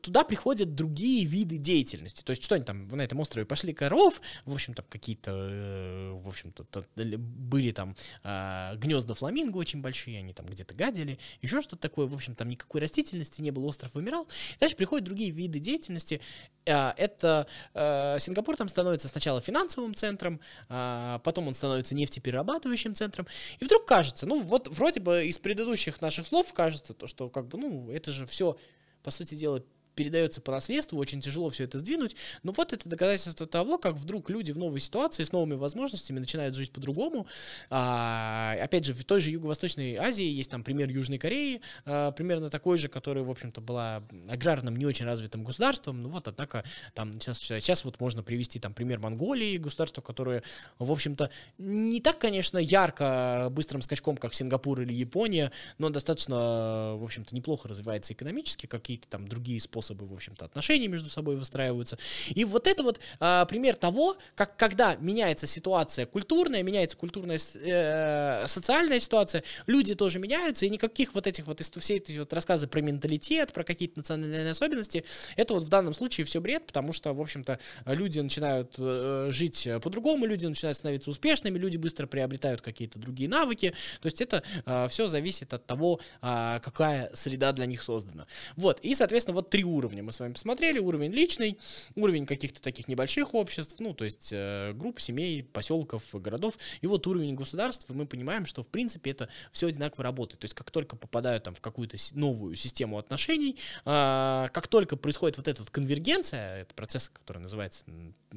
туда 0.03 0.25
приходят 0.25 0.75
другие 0.75 1.25
виды 1.25 1.59
деятельности. 1.59 2.23
То 2.23 2.31
есть 2.31 2.43
что 2.43 2.57
они 2.57 2.65
там 2.65 2.89
на 2.89 3.03
этом 3.03 3.21
острове 3.21 3.47
пошли 3.47 3.73
коров, 3.73 4.21
в 4.45 4.53
общем 4.53 4.75
там 4.75 4.85
какие-то, 4.89 5.31
э, 5.33 6.11
в 6.13 6.27
общем-то 6.27 6.67
были 6.97 7.71
там 7.71 7.95
а, 8.25 8.75
гнезда 8.77 9.15
фламинго 9.15 9.59
очень 9.59 9.81
большие, 9.81 10.19
они 10.19 10.33
там 10.33 10.47
где-то 10.47 10.75
гадили, 10.75 11.19
еще 11.41 11.63
что-то 11.63 11.77
такое. 11.77 12.07
В 12.07 12.15
общем 12.15 12.35
там 12.35 12.49
никакой 12.49 12.81
растительности 12.81 13.41
не 13.41 13.53
было, 13.53 13.67
остров 13.67 13.95
вымирал. 13.95 14.25
И 14.57 14.59
дальше 14.59 14.75
приходят 14.75 15.05
другие 15.05 15.31
виды 15.31 15.61
деятельности. 15.61 16.21
А, 16.69 16.95
это 16.97 17.47
а, 17.75 18.19
Сингапур 18.19 18.57
там 18.57 18.69
становится 18.69 19.07
сначала 19.09 19.41
финансовым 19.41 19.95
центром, 19.95 20.41
а, 20.69 21.21
потом 21.21 21.47
он 21.47 21.55
становится 21.55 21.95
нефтеперерабатывающим 21.95 22.97
центром. 22.97 23.29
И 23.61 23.65
вдруг 23.65 23.87
кажется, 23.87 24.27
ну 24.27 24.43
вот 24.43 24.67
вроде 24.69 24.99
бы 24.99 25.27
из 25.27 25.39
предыдущих 25.39 26.01
наших 26.01 26.27
слов 26.27 26.53
кажется 26.53 26.93
то, 26.93 27.07
что 27.07 27.26
как 27.31 27.49
бы, 27.49 27.59
ну, 27.59 27.91
это 27.91 28.13
же 28.13 28.27
все, 28.27 28.57
по 29.03 29.11
сути 29.11 29.35
дела, 29.35 29.63
передается 29.97 30.41
по 30.41 30.53
наследству, 30.53 30.99
очень 30.99 31.21
тяжело 31.21 31.49
все 31.51 31.65
это 31.65 31.81
сдвинуть. 31.81 32.15
Но 32.45 32.53
вот 32.53 32.73
это 32.73 32.89
доказательство 32.89 33.47
того, 33.47 33.79
как 33.79 33.97
вдруг 33.97 34.31
люди 34.31 34.53
в 34.53 34.59
новой 34.59 34.79
ситуации 34.79 35.25
с 35.25 35.33
новыми 35.33 35.55
возможностями 35.55 36.21
начинают 36.21 36.55
жить 36.55 36.71
по-другому. 36.71 37.27
А, 37.71 38.55
опять 38.61 38.85
же, 38.85 38.93
в 38.93 39.05
той 39.05 39.21
же 39.21 39.31
Юго-Восточной 39.31 39.97
Азии 39.97 40.25
есть 40.25 40.51
там 40.51 40.63
пример 40.63 40.89
Южной 40.89 41.19
Кореи, 41.19 41.63
а, 41.85 42.13
примерно 42.13 42.51
такой 42.51 42.79
же, 42.79 42.89
которая, 42.89 43.25
в 43.25 43.31
общем-то, 43.31 43.61
была 43.61 44.03
аграрным, 44.29 44.77
не 44.77 44.87
очень 44.87 45.07
развитым 45.07 45.43
государством. 45.43 46.03
Ну 46.03 46.11
вот, 46.11 46.29
однако, 46.29 46.63
там 46.95 47.15
сейчас, 47.15 47.39
сейчас 47.39 47.85
вот 47.85 47.99
можно 47.99 48.23
привести 48.23 48.61
там 48.61 48.75
пример 48.75 49.01
Монголии, 49.01 49.57
государство, 49.57 50.03
которое, 50.03 50.43
в 50.79 50.93
общем-то, 50.93 51.31
не 51.59 52.01
так, 52.01 52.19
конечно, 52.19 52.59
ярко, 52.59 53.49
быстрым 53.51 53.81
скачком, 53.81 54.19
как 54.19 54.35
Сингапур 54.35 54.83
или 54.83 54.93
Япония, 54.93 55.53
но 55.79 55.89
достаточно, 55.89 56.97
в 56.97 57.05
общем-то, 57.05 57.35
неплохо 57.35 57.69
развивается 57.69 58.13
экономически, 58.13 58.67
какие-то 58.67 59.09
там 59.09 59.27
другие 59.27 59.61
способы 59.61 59.86
способы, 59.87 60.07
в 60.07 60.13
общем-то, 60.13 60.45
отношений 60.45 60.89
между 60.89 61.09
собой 61.09 61.37
выстраиваются. 61.37 61.97
И 62.35 62.45
вот 62.45 62.67
это 62.67 62.83
вот 62.83 63.01
а, 63.21 63.45
пример 63.45 63.77
того, 63.77 64.17
как 64.35 64.57
когда 64.57 64.97
меняется 64.97 65.47
ситуация 65.47 66.07
культурная, 66.07 66.63
меняется 66.63 66.97
культурная 66.97 67.39
э, 67.39 68.45
социальная 68.49 69.01
ситуация, 69.01 69.43
люди 69.67 69.95
тоже 69.95 70.19
меняются, 70.19 70.67
и 70.67 70.71
никаких 70.71 71.15
вот 71.15 71.27
этих 71.27 71.47
вот, 71.47 71.61
все 71.61 71.97
эти 71.97 72.19
вот 72.19 72.33
рассказы 72.33 72.67
про 72.67 72.81
менталитет, 72.81 73.53
про 73.53 73.65
какие-то 73.65 73.99
национальные 73.99 74.51
особенности, 74.51 75.05
это 75.37 75.55
вот 75.55 75.65
в 75.65 75.69
данном 75.69 75.95
случае 75.95 76.25
все 76.25 76.41
бред, 76.41 76.67
потому 76.67 76.93
что, 76.93 77.15
в 77.15 77.21
общем-то, 77.21 77.59
люди 77.87 78.19
начинают 78.19 78.75
э, 78.79 79.29
жить 79.31 79.69
по-другому, 79.83 80.27
люди 80.27 80.47
начинают 80.47 80.77
становиться 80.77 81.11
успешными, 81.11 81.59
люди 81.59 81.77
быстро 81.77 82.07
приобретают 82.07 82.61
какие-то 82.61 82.99
другие 82.99 83.29
навыки, 83.29 83.73
то 84.01 84.07
есть 84.07 84.21
это 84.21 84.43
э, 84.65 84.89
все 84.89 85.09
зависит 85.09 85.55
от 85.55 85.65
того, 85.67 86.01
э, 86.23 86.61
какая 86.63 87.11
среда 87.15 87.53
для 87.53 87.67
них 87.67 87.83
создана. 87.83 88.27
Вот, 88.57 88.81
и, 88.81 88.95
соответственно, 88.95 89.37
вот 89.37 89.51
три 89.51 89.65
уровня 89.77 90.03
мы 90.03 90.13
с 90.13 90.21
вами 90.21 90.33
посмотрели. 90.33 90.79
Уровень 90.79 91.13
личный, 91.13 91.59
уровень 91.95 92.27
каких-то 92.27 92.61
таких 92.63 92.89
небольших 92.89 93.35
обществ, 93.35 93.77
ну, 93.79 93.95
то 93.95 94.05
есть 94.05 94.31
э, 94.33 94.73
групп, 94.75 95.01
семей, 95.01 95.43
поселков, 95.43 96.03
городов. 96.15 96.59
И 96.81 96.87
вот 96.87 97.07
уровень 97.07 97.35
государства, 97.35 97.95
мы 97.95 98.07
понимаем, 98.07 98.47
что, 98.47 98.63
в 98.63 98.69
принципе, 98.69 99.11
это 99.11 99.29
все 99.53 99.69
одинаково 99.69 100.05
работает. 100.05 100.41
То 100.41 100.45
есть, 100.47 100.55
как 100.55 100.71
только 100.71 100.97
попадают 100.97 101.45
там 101.45 101.55
в 101.55 101.61
какую-то 101.61 101.97
новую 102.13 102.57
систему 102.57 102.99
отношений, 102.99 103.57
э, 103.85 104.49
как 104.53 104.69
только 104.69 104.97
происходит 104.97 105.37
вот 105.37 105.49
эта 105.49 105.63
вот 105.63 105.71
конвергенция, 105.71 106.63
это 106.63 106.75
процесс, 106.75 107.09
который 107.09 107.39
называется 107.39 107.85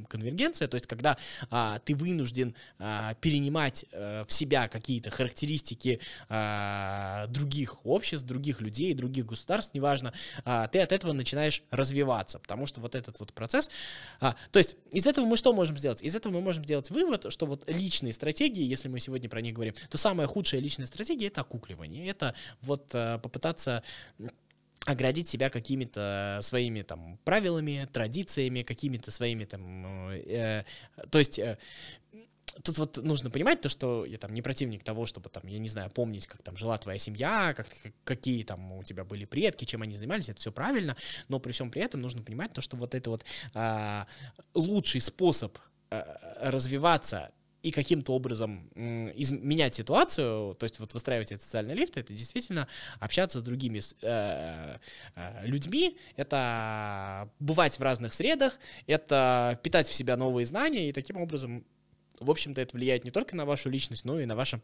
конвергенция, 0.05 0.67
то 0.67 0.75
есть, 0.75 0.87
когда 0.87 1.17
э, 1.49 1.79
ты 1.83 1.95
вынужден 1.95 2.55
э, 2.79 3.13
перенимать 3.21 3.85
э, 3.91 4.25
в 4.27 4.31
себя 4.33 4.67
какие-то 4.67 5.09
характеристики 5.09 5.99
э, 6.29 7.25
других 7.29 7.85
обществ, 7.85 8.25
других 8.25 8.61
людей, 8.61 8.93
других 8.93 9.25
государств, 9.25 9.73
неважно, 9.73 10.13
э, 10.45 10.67
ты 10.71 10.79
от 10.79 10.91
этого 10.91 11.13
начинаешь 11.13 11.63
развиваться, 11.71 12.39
потому 12.39 12.65
что 12.65 12.81
вот 12.81 12.95
этот 12.95 13.19
вот 13.19 13.33
процесс, 13.33 13.69
а, 14.19 14.35
то 14.51 14.59
есть 14.59 14.75
из 14.91 15.05
этого 15.05 15.25
мы 15.25 15.37
что 15.37 15.53
можем 15.53 15.77
сделать? 15.77 16.01
Из 16.01 16.15
этого 16.15 16.33
мы 16.33 16.41
можем 16.41 16.63
сделать 16.63 16.89
вывод, 16.89 17.31
что 17.31 17.45
вот 17.45 17.69
личные 17.69 18.13
стратегии, 18.13 18.63
если 18.63 18.87
мы 18.87 18.99
сегодня 18.99 19.29
про 19.29 19.41
них 19.41 19.53
говорим, 19.53 19.73
то 19.89 19.97
самая 19.97 20.27
худшая 20.27 20.61
личная 20.61 20.85
стратегия 20.85 21.27
это 21.27 21.41
окукливание, 21.41 22.07
это 22.07 22.35
вот 22.61 22.89
а, 22.93 23.17
попытаться 23.19 23.83
оградить 24.85 25.27
себя 25.27 25.49
какими-то 25.49 26.39
своими 26.41 26.81
там 26.81 27.17
правилами, 27.23 27.87
традициями, 27.91 28.63
какими-то 28.63 29.11
своими 29.11 29.45
там, 29.45 30.09
э, 30.09 30.63
то 31.09 31.19
есть 31.19 31.37
э, 31.39 31.57
тут 32.63 32.77
вот 32.77 32.97
нужно 32.97 33.29
понимать 33.29 33.61
то, 33.61 33.69
что 33.69 34.05
я 34.05 34.17
там 34.17 34.33
не 34.33 34.41
противник 34.41 34.83
того, 34.83 35.05
чтобы 35.05 35.29
там, 35.29 35.43
я 35.47 35.59
не 35.59 35.69
знаю, 35.69 35.89
помнить, 35.89 36.27
как 36.27 36.41
там 36.41 36.57
жила 36.57 36.77
твоя 36.77 36.99
семья, 36.99 37.53
как, 37.55 37.67
какие 38.03 38.43
там 38.43 38.71
у 38.73 38.83
тебя 38.83 39.03
были 39.03 39.25
предки, 39.25 39.65
чем 39.65 39.81
они 39.81 39.95
занимались, 39.95 40.29
это 40.29 40.39
все 40.39 40.51
правильно, 40.51 40.95
но 41.27 41.39
при 41.39 41.51
всем 41.51 41.71
при 41.71 41.81
этом 41.81 42.01
нужно 42.01 42.21
понимать 42.21 42.53
то, 42.53 42.61
что 42.61 42.77
вот 42.77 42.95
это 42.95 43.09
вот 43.09 43.23
а, 43.53 44.07
лучший 44.53 45.01
способ 45.01 45.57
а, 45.89 46.37
развиваться 46.41 47.31
и 47.61 47.71
каким-то 47.71 48.13
образом 48.13 48.69
изменять 49.15 49.75
ситуацию, 49.75 50.55
то 50.55 50.63
есть 50.63 50.79
вот 50.79 50.93
выстраивать 50.93 51.31
эти 51.31 51.41
социальные 51.41 51.75
лифты, 51.75 51.99
это 51.99 52.13
действительно 52.13 52.67
общаться 52.99 53.39
с 53.39 53.43
другими 53.43 53.81
э, 54.01 54.77
э, 55.15 55.45
людьми, 55.45 55.97
это 56.15 57.29
бывать 57.39 57.77
в 57.77 57.83
разных 57.83 58.13
средах, 58.13 58.57
это 58.87 59.59
питать 59.63 59.87
в 59.87 59.93
себя 59.93 60.15
новые 60.17 60.45
знания 60.45 60.89
и 60.89 60.93
таким 60.93 61.17
образом 61.17 61.65
в 62.19 62.29
общем-то, 62.29 62.59
это 62.61 62.75
влияет 62.75 63.05
не 63.05 63.11
только 63.11 63.35
на 63.35 63.45
вашу 63.45 63.69
личность, 63.69 64.05
но 64.05 64.19
и 64.19 64.25
на 64.25 64.35
ваше 64.35 64.61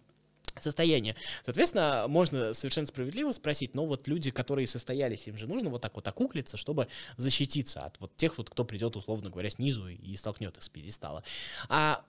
состояние. 0.60 1.16
Соответственно, 1.44 2.06
можно 2.08 2.54
совершенно 2.54 2.88
справедливо 2.88 3.32
спросить, 3.32 3.76
но 3.76 3.86
вот 3.86 4.08
люди, 4.08 4.32
которые 4.32 4.68
состоялись, 4.68 5.28
им 5.28 5.38
же 5.38 5.48
нужно 5.48 5.70
вот 5.70 5.82
так 5.82 5.96
вот 5.96 6.08
окуклиться, 6.08 6.58
чтобы 6.58 6.88
защититься 7.18 7.82
от 7.82 8.00
вот 8.00 8.16
тех 8.16 8.38
вот, 8.38 8.50
кто 8.50 8.64
придет, 8.64 8.96
условно 8.96 9.30
говоря, 9.30 9.50
снизу 9.50 9.88
и 9.88 10.16
столкнет 10.16 10.58
их 10.58 10.64
с 10.64 10.70
пьедестала. 10.70 11.24
А 11.68 12.06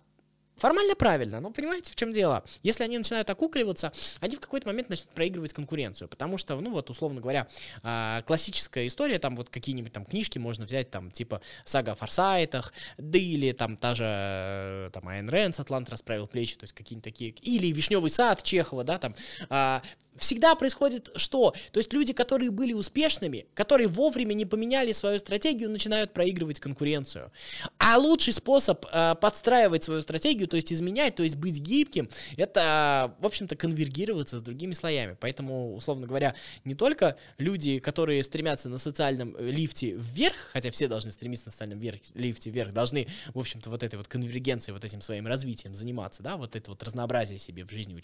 Формально 0.56 0.94
правильно, 0.94 1.40
но 1.40 1.50
понимаете, 1.50 1.92
в 1.92 1.96
чем 1.96 2.12
дело? 2.12 2.42
Если 2.62 2.82
они 2.82 2.96
начинают 2.96 3.28
окукливаться, 3.28 3.92
они 4.20 4.36
в 4.36 4.40
какой-то 4.40 4.68
момент 4.68 4.88
начнут 4.88 5.10
проигрывать 5.10 5.52
конкуренцию, 5.52 6.08
потому 6.08 6.38
что, 6.38 6.58
ну 6.60 6.70
вот, 6.70 6.88
условно 6.88 7.20
говоря, 7.20 7.46
а, 7.82 8.22
классическая 8.22 8.86
история, 8.86 9.18
там 9.18 9.36
вот 9.36 9.50
какие-нибудь 9.50 9.92
там 9.92 10.06
книжки 10.06 10.38
можно 10.38 10.64
взять, 10.64 10.90
там, 10.90 11.10
типа 11.10 11.42
сага 11.66 11.92
о 11.92 11.94
форсайтах, 11.94 12.72
да 12.96 13.18
или 13.18 13.52
там 13.52 13.76
та 13.76 13.94
же, 13.94 14.04
э, 14.06 14.90
там, 14.92 15.06
Айн 15.08 15.28
Рэндс, 15.28 15.60
Атлант 15.60 15.90
расправил 15.90 16.26
плечи, 16.26 16.56
то 16.56 16.64
есть 16.64 16.72
какие-нибудь 16.72 17.04
такие, 17.04 17.30
или 17.30 17.66
Вишневый 17.66 18.10
сад 18.10 18.42
Чехова, 18.42 18.82
да, 18.82 18.98
там, 18.98 19.14
а, 19.50 19.82
всегда 20.18 20.55
происходит 20.55 21.11
что? 21.16 21.55
То 21.72 21.79
есть 21.79 21.92
люди, 21.92 22.12
которые 22.12 22.50
были 22.50 22.72
успешными, 22.72 23.46
которые 23.55 23.88
вовремя 23.88 24.35
не 24.35 24.44
поменяли 24.44 24.92
свою 24.92 25.18
стратегию, 25.18 25.70
начинают 25.70 26.12
проигрывать 26.12 26.61
конкуренцию. 26.61 27.33
А 27.79 27.98
лучший 27.98 28.33
способ 28.33 28.85
э, 28.92 29.14
подстраивать 29.20 29.85
свою 29.85 30.02
стратегию, 30.02 30.48
то 30.48 30.57
есть 30.57 30.72
изменять, 30.72 31.14
то 31.14 31.22
есть 31.22 31.37
быть 31.37 31.61
гибким, 31.61 32.09
это, 32.37 33.14
в 33.20 33.26
общем-то, 33.26 33.57
конвергироваться 33.57 34.38
с 34.38 34.42
другими 34.42 34.72
слоями. 34.72 35.16
Поэтому, 35.20 35.74
условно 35.74 36.07
говоря, 36.07 36.35
не 36.64 36.74
только 36.74 37.16
люди, 37.38 37.79
которые 37.79 38.22
стремятся 38.24 38.68
на 38.68 38.79
социальном 38.79 39.37
лифте 39.38 39.92
вверх, 39.92 40.37
хотя 40.52 40.70
все 40.70 40.88
должны 40.88 41.11
стремиться 41.11 41.46
на 41.46 41.52
социальном 41.52 41.79
вверх, 41.79 42.00
лифте 42.14 42.50
вверх, 42.50 42.72
должны, 42.72 43.07
в 43.35 43.38
общем-то, 43.38 43.70
вот 43.70 43.83
этой 43.83 43.96
вот 43.96 44.09
конвергенцией, 44.09 44.74
вот 44.74 44.85
этим 44.85 45.00
своим 45.00 45.26
развитием 45.26 45.74
заниматься, 45.74 46.22
да, 46.22 46.37
вот 46.37 46.57
это 46.57 46.70
вот 46.70 46.83
разнообразие 46.83 47.38
себе 47.38 47.64
в 47.64 47.70
жизни 47.70 47.94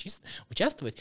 участвовать, 0.50 0.96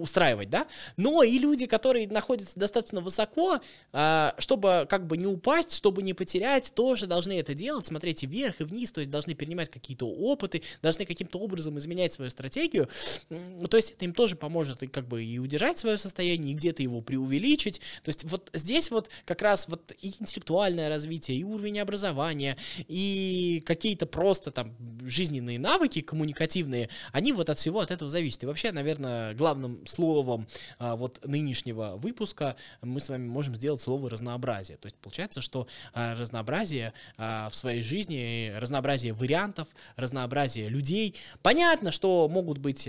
устраивать, 0.00 0.50
да, 0.50 0.66
но 0.96 1.22
и 1.22 1.38
люди, 1.38 1.66
которые 1.66 2.08
находятся 2.08 2.58
достаточно 2.58 3.00
высоко, 3.00 3.60
а, 3.92 4.34
чтобы 4.38 4.86
как 4.88 5.06
бы 5.06 5.16
не 5.16 5.26
упасть, 5.26 5.74
чтобы 5.74 6.02
не 6.02 6.14
потерять, 6.14 6.72
тоже 6.74 7.06
должны 7.06 7.38
это 7.38 7.54
делать, 7.54 7.86
смотреть 7.86 8.22
и 8.22 8.26
вверх, 8.26 8.60
и 8.60 8.64
вниз, 8.64 8.92
то 8.92 9.00
есть 9.00 9.10
должны 9.10 9.34
перенимать 9.34 9.70
какие-то 9.70 10.06
опыты, 10.06 10.62
должны 10.82 11.04
каким-то 11.04 11.38
образом 11.38 11.78
изменять 11.78 12.12
свою 12.12 12.30
стратегию, 12.30 12.88
то 13.28 13.76
есть 13.76 13.92
это 13.92 14.04
им 14.04 14.14
тоже 14.14 14.36
поможет 14.36 14.82
и 14.82 14.86
как 14.86 15.06
бы 15.06 15.24
и 15.24 15.38
удержать 15.38 15.78
свое 15.78 15.98
состояние, 15.98 16.52
и 16.52 16.56
где-то 16.56 16.82
его 16.82 17.00
преувеличить, 17.00 17.80
то 18.02 18.08
есть 18.08 18.24
вот 18.24 18.50
здесь 18.52 18.90
вот 18.90 19.10
как 19.24 19.42
раз 19.42 19.68
вот 19.68 19.92
и 20.00 20.08
интеллектуальное 20.20 20.88
развитие, 20.88 21.38
и 21.38 21.44
уровень 21.44 21.80
образования, 21.80 22.56
и 22.88 23.62
какие-то 23.66 24.06
просто 24.06 24.50
там 24.50 24.74
жизненные 25.04 25.58
навыки 25.58 26.00
коммуникативные, 26.00 26.88
они 27.12 27.32
вот 27.32 27.50
от 27.50 27.58
всего 27.58 27.80
от 27.80 27.90
этого 27.90 28.10
зависят. 28.10 28.42
И 28.42 28.46
вообще, 28.46 28.72
наверное, 28.72 29.34
главным 29.34 29.84
словом 29.90 30.46
а, 30.78 30.96
вот 30.96 31.20
нынешнего 31.24 31.96
выпуска 31.96 32.56
мы 32.82 33.00
с 33.00 33.08
вами 33.08 33.26
можем 33.26 33.54
сделать 33.56 33.80
слово 33.80 34.10
разнообразие. 34.10 34.76
То 34.78 34.86
есть 34.86 34.96
получается, 34.96 35.40
что 35.40 35.66
а, 35.92 36.14
разнообразие 36.14 36.92
а, 37.18 37.48
в 37.48 37.54
своей 37.54 37.82
жизни, 37.82 38.52
разнообразие 38.56 39.12
вариантов, 39.12 39.68
разнообразие 39.96 40.68
людей. 40.68 41.14
Понятно, 41.42 41.90
что 41.90 42.28
могут 42.28 42.58
быть 42.58 42.88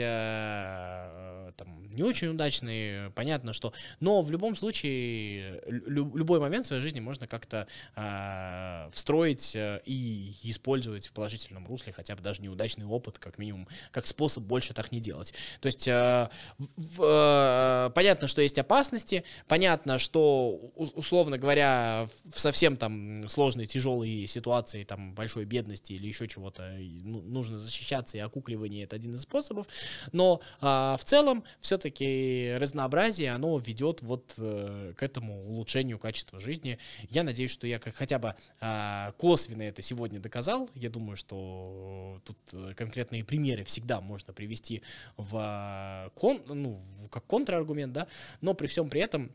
там 1.64 1.84
не 1.92 2.04
очень 2.04 2.30
удачные, 2.30 3.12
понятно, 3.12 3.54
что... 3.54 3.74
Но 4.00 4.22
в 4.22 4.32
любом 4.32 4.56
случае, 4.56 5.62
лю- 5.68 6.16
любой 6.16 6.40
момент 6.40 6.66
в 6.66 6.68
своей 6.68 6.82
жизни 6.82 7.00
можно 7.00 7.28
как-то 7.28 7.68
э, 7.96 8.90
встроить 8.94 9.56
э, 9.56 9.82
и 9.86 10.36
использовать 10.44 11.08
в 11.08 11.14
положительном 11.14 11.68
русле, 11.68 11.94
хотя 11.94 12.16
бы 12.16 12.24
даже 12.24 12.42
неудачный 12.42 12.86
опыт, 12.86 13.20
как 13.20 13.38
минимум, 13.38 13.68
как 13.92 14.08
способ 14.08 14.44
больше 14.44 14.74
так 14.74 14.92
не 14.92 15.00
делать. 15.00 15.34
То 15.60 15.68
есть, 15.68 15.88
э, 15.88 16.30
в, 16.58 17.04
э, 17.04 17.92
понятно, 17.94 18.28
что 18.28 18.42
есть 18.42 18.58
опасности, 18.58 19.24
понятно, 19.48 20.00
что, 20.00 20.72
условно 20.76 21.38
говоря, 21.38 22.10
в 22.34 22.40
совсем 22.40 22.76
там 22.76 23.30
сложной, 23.30 23.68
тяжелой 23.68 24.26
ситуации, 24.28 24.84
там, 24.84 25.14
большой 25.14 25.46
бедности 25.46 25.94
или 25.94 26.08
еще 26.08 26.28
чего-то, 26.28 26.76
ну, 26.80 27.22
нужно 27.22 27.58
защищаться, 27.58 28.18
и 28.18 28.20
окукливание— 28.22 28.84
это 28.86 28.96
один 28.96 29.14
из 29.16 29.22
способов, 29.22 29.68
но 30.12 30.42
а, 30.60 30.98
в 30.98 31.06
целом 31.06 31.44
все-таки 31.60 32.56
разнообразие, 32.58 33.32
оно 33.32 33.58
ведет 33.58 34.02
вот 34.02 34.34
а, 34.38 34.94
к 34.94 35.04
этому 35.04 35.48
улучшению 35.48 36.00
качества 36.00 36.40
жизни. 36.40 36.78
Я 37.10 37.24
надеюсь, 37.24 37.52
что 37.52 37.68
я 37.68 37.80
как 37.80 37.96
хотя 37.96 38.20
бы 38.20 38.36
а, 38.60 39.14
косвенно 39.18 39.64
это 39.64 39.82
сегодня 39.82 40.20
доказал. 40.20 40.70
Я 40.76 40.90
думаю, 40.90 41.16
что 41.16 42.22
тут 42.26 42.38
э, 42.54 42.74
конкретные 42.76 43.24
примеры 43.24 43.64
всегда 43.64 44.02
можно 44.02 44.34
привести 44.34 44.82
в, 45.18 45.36
а, 45.38 46.10
кон, 46.16 46.42
ну, 46.48 46.80
как 47.10 47.26
контраргумент, 47.26 47.94
да, 47.94 48.08
но 48.42 48.54
при 48.54 48.68
всем 48.68 48.90
при 48.90 49.02
этом 49.02 49.32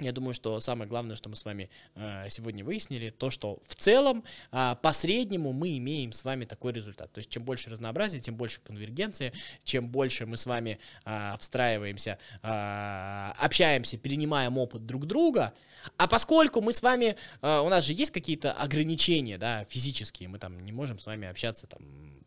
я 0.00 0.12
думаю, 0.12 0.34
что 0.34 0.60
самое 0.60 0.88
главное, 0.88 1.16
что 1.16 1.28
мы 1.28 1.36
с 1.36 1.44
вами 1.44 1.70
э, 1.94 2.28
сегодня 2.30 2.64
выяснили, 2.64 3.10
то, 3.10 3.30
что 3.30 3.60
в 3.66 3.74
целом 3.74 4.24
э, 4.52 4.76
по 4.80 4.92
среднему 4.92 5.52
мы 5.52 5.76
имеем 5.78 6.12
с 6.12 6.24
вами 6.24 6.44
такой 6.44 6.72
результат. 6.72 7.12
То 7.12 7.18
есть 7.18 7.30
чем 7.30 7.44
больше 7.44 7.70
разнообразия, 7.70 8.20
тем 8.20 8.36
больше 8.36 8.60
конвергенции, 8.60 9.32
чем 9.64 9.88
больше 9.88 10.26
мы 10.26 10.36
с 10.36 10.46
вами 10.46 10.78
э, 11.04 11.34
встраиваемся, 11.38 12.18
э, 12.42 13.32
общаемся, 13.38 13.98
перенимаем 13.98 14.56
опыт 14.58 14.86
друг 14.86 15.06
друга. 15.06 15.52
А 15.96 16.06
поскольку 16.06 16.60
мы 16.60 16.72
с 16.72 16.82
вами, 16.82 17.16
э, 17.42 17.58
у 17.60 17.68
нас 17.68 17.84
же 17.84 17.92
есть 17.92 18.12
какие-то 18.12 18.52
ограничения, 18.52 19.38
да, 19.38 19.64
физические, 19.64 20.28
мы 20.28 20.38
там 20.38 20.64
не 20.64 20.72
можем 20.72 20.98
с 20.98 21.06
вами 21.06 21.28
общаться, 21.28 21.66
там, 21.66 21.80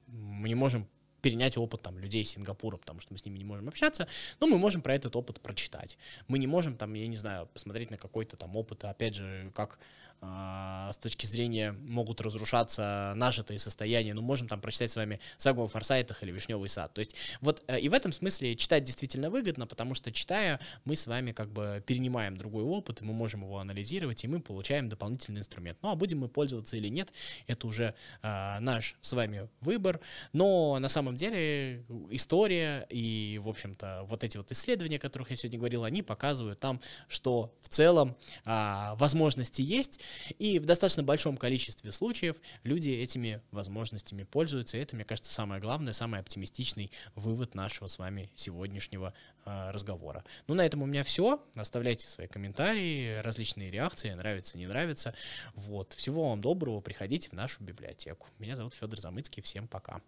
мы 0.07 0.49
не 0.49 0.55
можем 0.55 0.87
перенять 1.21 1.57
опыт 1.57 1.81
там 1.81 1.99
людей 1.99 2.23
Сингапура, 2.23 2.77
потому 2.77 2.99
что 2.99 3.13
мы 3.13 3.19
с 3.19 3.25
ними 3.25 3.37
не 3.37 3.43
можем 3.43 3.67
общаться, 3.67 4.07
но 4.39 4.47
мы 4.47 4.57
можем 4.57 4.81
про 4.81 4.95
этот 4.95 5.15
опыт 5.15 5.39
прочитать. 5.39 5.97
Мы 6.27 6.39
не 6.39 6.47
можем 6.47 6.75
там, 6.75 6.93
я 6.93 7.07
не 7.07 7.17
знаю, 7.17 7.47
посмотреть 7.53 7.91
на 7.91 7.97
какой-то 7.97 8.37
там 8.37 8.55
опыт, 8.55 8.83
опять 8.83 9.15
же, 9.15 9.51
как 9.55 9.79
с 10.23 10.97
точки 10.97 11.25
зрения 11.25 11.71
могут 11.71 12.21
разрушаться 12.21 13.13
нажитые 13.15 13.57
состояния. 13.59 14.13
Ну, 14.13 14.21
можем 14.21 14.47
там 14.47 14.61
прочитать 14.61 14.91
с 14.91 14.95
вами 14.95 15.19
сагу 15.37 15.63
о 15.63 15.67
форсайтах 15.67 16.21
или 16.23 16.31
вишневый 16.31 16.69
сад. 16.69 16.93
То 16.93 16.99
есть 16.99 17.15
вот 17.41 17.63
э, 17.67 17.79
и 17.79 17.89
в 17.89 17.93
этом 17.93 18.11
смысле 18.11 18.55
читать 18.55 18.83
действительно 18.83 19.29
выгодно, 19.29 19.65
потому 19.65 19.95
что 19.95 20.11
читая, 20.11 20.59
мы 20.85 20.95
с 20.95 21.07
вами 21.07 21.31
как 21.31 21.51
бы 21.51 21.83
перенимаем 21.87 22.37
другой 22.37 22.63
опыт, 22.63 23.01
и 23.01 23.05
мы 23.05 23.13
можем 23.13 23.41
его 23.41 23.57
анализировать, 23.57 24.23
и 24.23 24.27
мы 24.27 24.39
получаем 24.41 24.89
дополнительный 24.89 25.39
инструмент. 25.39 25.79
Ну, 25.81 25.89
а 25.89 25.95
будем 25.95 26.19
мы 26.19 26.27
пользоваться 26.27 26.77
или 26.77 26.87
нет, 26.87 27.11
это 27.47 27.65
уже 27.65 27.95
а, 28.21 28.59
наш 28.59 28.95
с 29.01 29.13
вами 29.13 29.49
выбор. 29.61 29.99
Но 30.33 30.77
на 30.79 30.89
самом 30.89 31.15
деле 31.15 31.83
история 32.11 32.85
и, 32.89 33.39
в 33.43 33.49
общем-то, 33.49 34.03
вот 34.07 34.23
эти 34.23 34.37
вот 34.37 34.51
исследования, 34.51 34.97
о 34.97 34.99
которых 34.99 35.31
я 35.31 35.35
сегодня 35.35 35.57
говорил, 35.57 35.83
они 35.83 36.03
показывают 36.03 36.59
там, 36.59 36.79
что 37.07 37.55
в 37.61 37.69
целом 37.69 38.15
а, 38.45 38.95
возможности 38.95 39.61
есть, 39.61 39.99
и 40.39 40.59
в 40.59 40.65
достаточно 40.65 41.03
большом 41.03 41.37
количестве 41.37 41.91
случаев 41.91 42.37
люди 42.63 42.89
этими 42.89 43.41
возможностями 43.51 44.23
пользуются. 44.23 44.77
И 44.77 44.81
это, 44.81 44.95
мне 44.95 45.05
кажется, 45.05 45.31
самое 45.31 45.61
главное, 45.61 45.93
самый 45.93 46.19
оптимистичный 46.19 46.91
вывод 47.15 47.55
нашего 47.55 47.87
с 47.87 47.99
вами 47.99 48.31
сегодняшнего 48.35 49.13
э, 49.45 49.71
разговора. 49.71 50.23
Ну, 50.47 50.55
на 50.55 50.65
этом 50.65 50.81
у 50.81 50.85
меня 50.85 51.03
все. 51.03 51.43
Оставляйте 51.55 52.07
свои 52.07 52.27
комментарии, 52.27 53.19
различные 53.21 53.71
реакции, 53.71 54.11
нравится, 54.11 54.57
не 54.57 54.67
нравится. 54.67 55.13
Вот. 55.55 55.93
Всего 55.93 56.29
вам 56.29 56.41
доброго, 56.41 56.81
приходите 56.81 57.29
в 57.29 57.33
нашу 57.33 57.63
библиотеку. 57.63 58.27
Меня 58.39 58.55
зовут 58.55 58.73
Федор 58.73 58.99
Замыцкий, 58.99 59.41
всем 59.41 59.67
пока. 59.67 60.01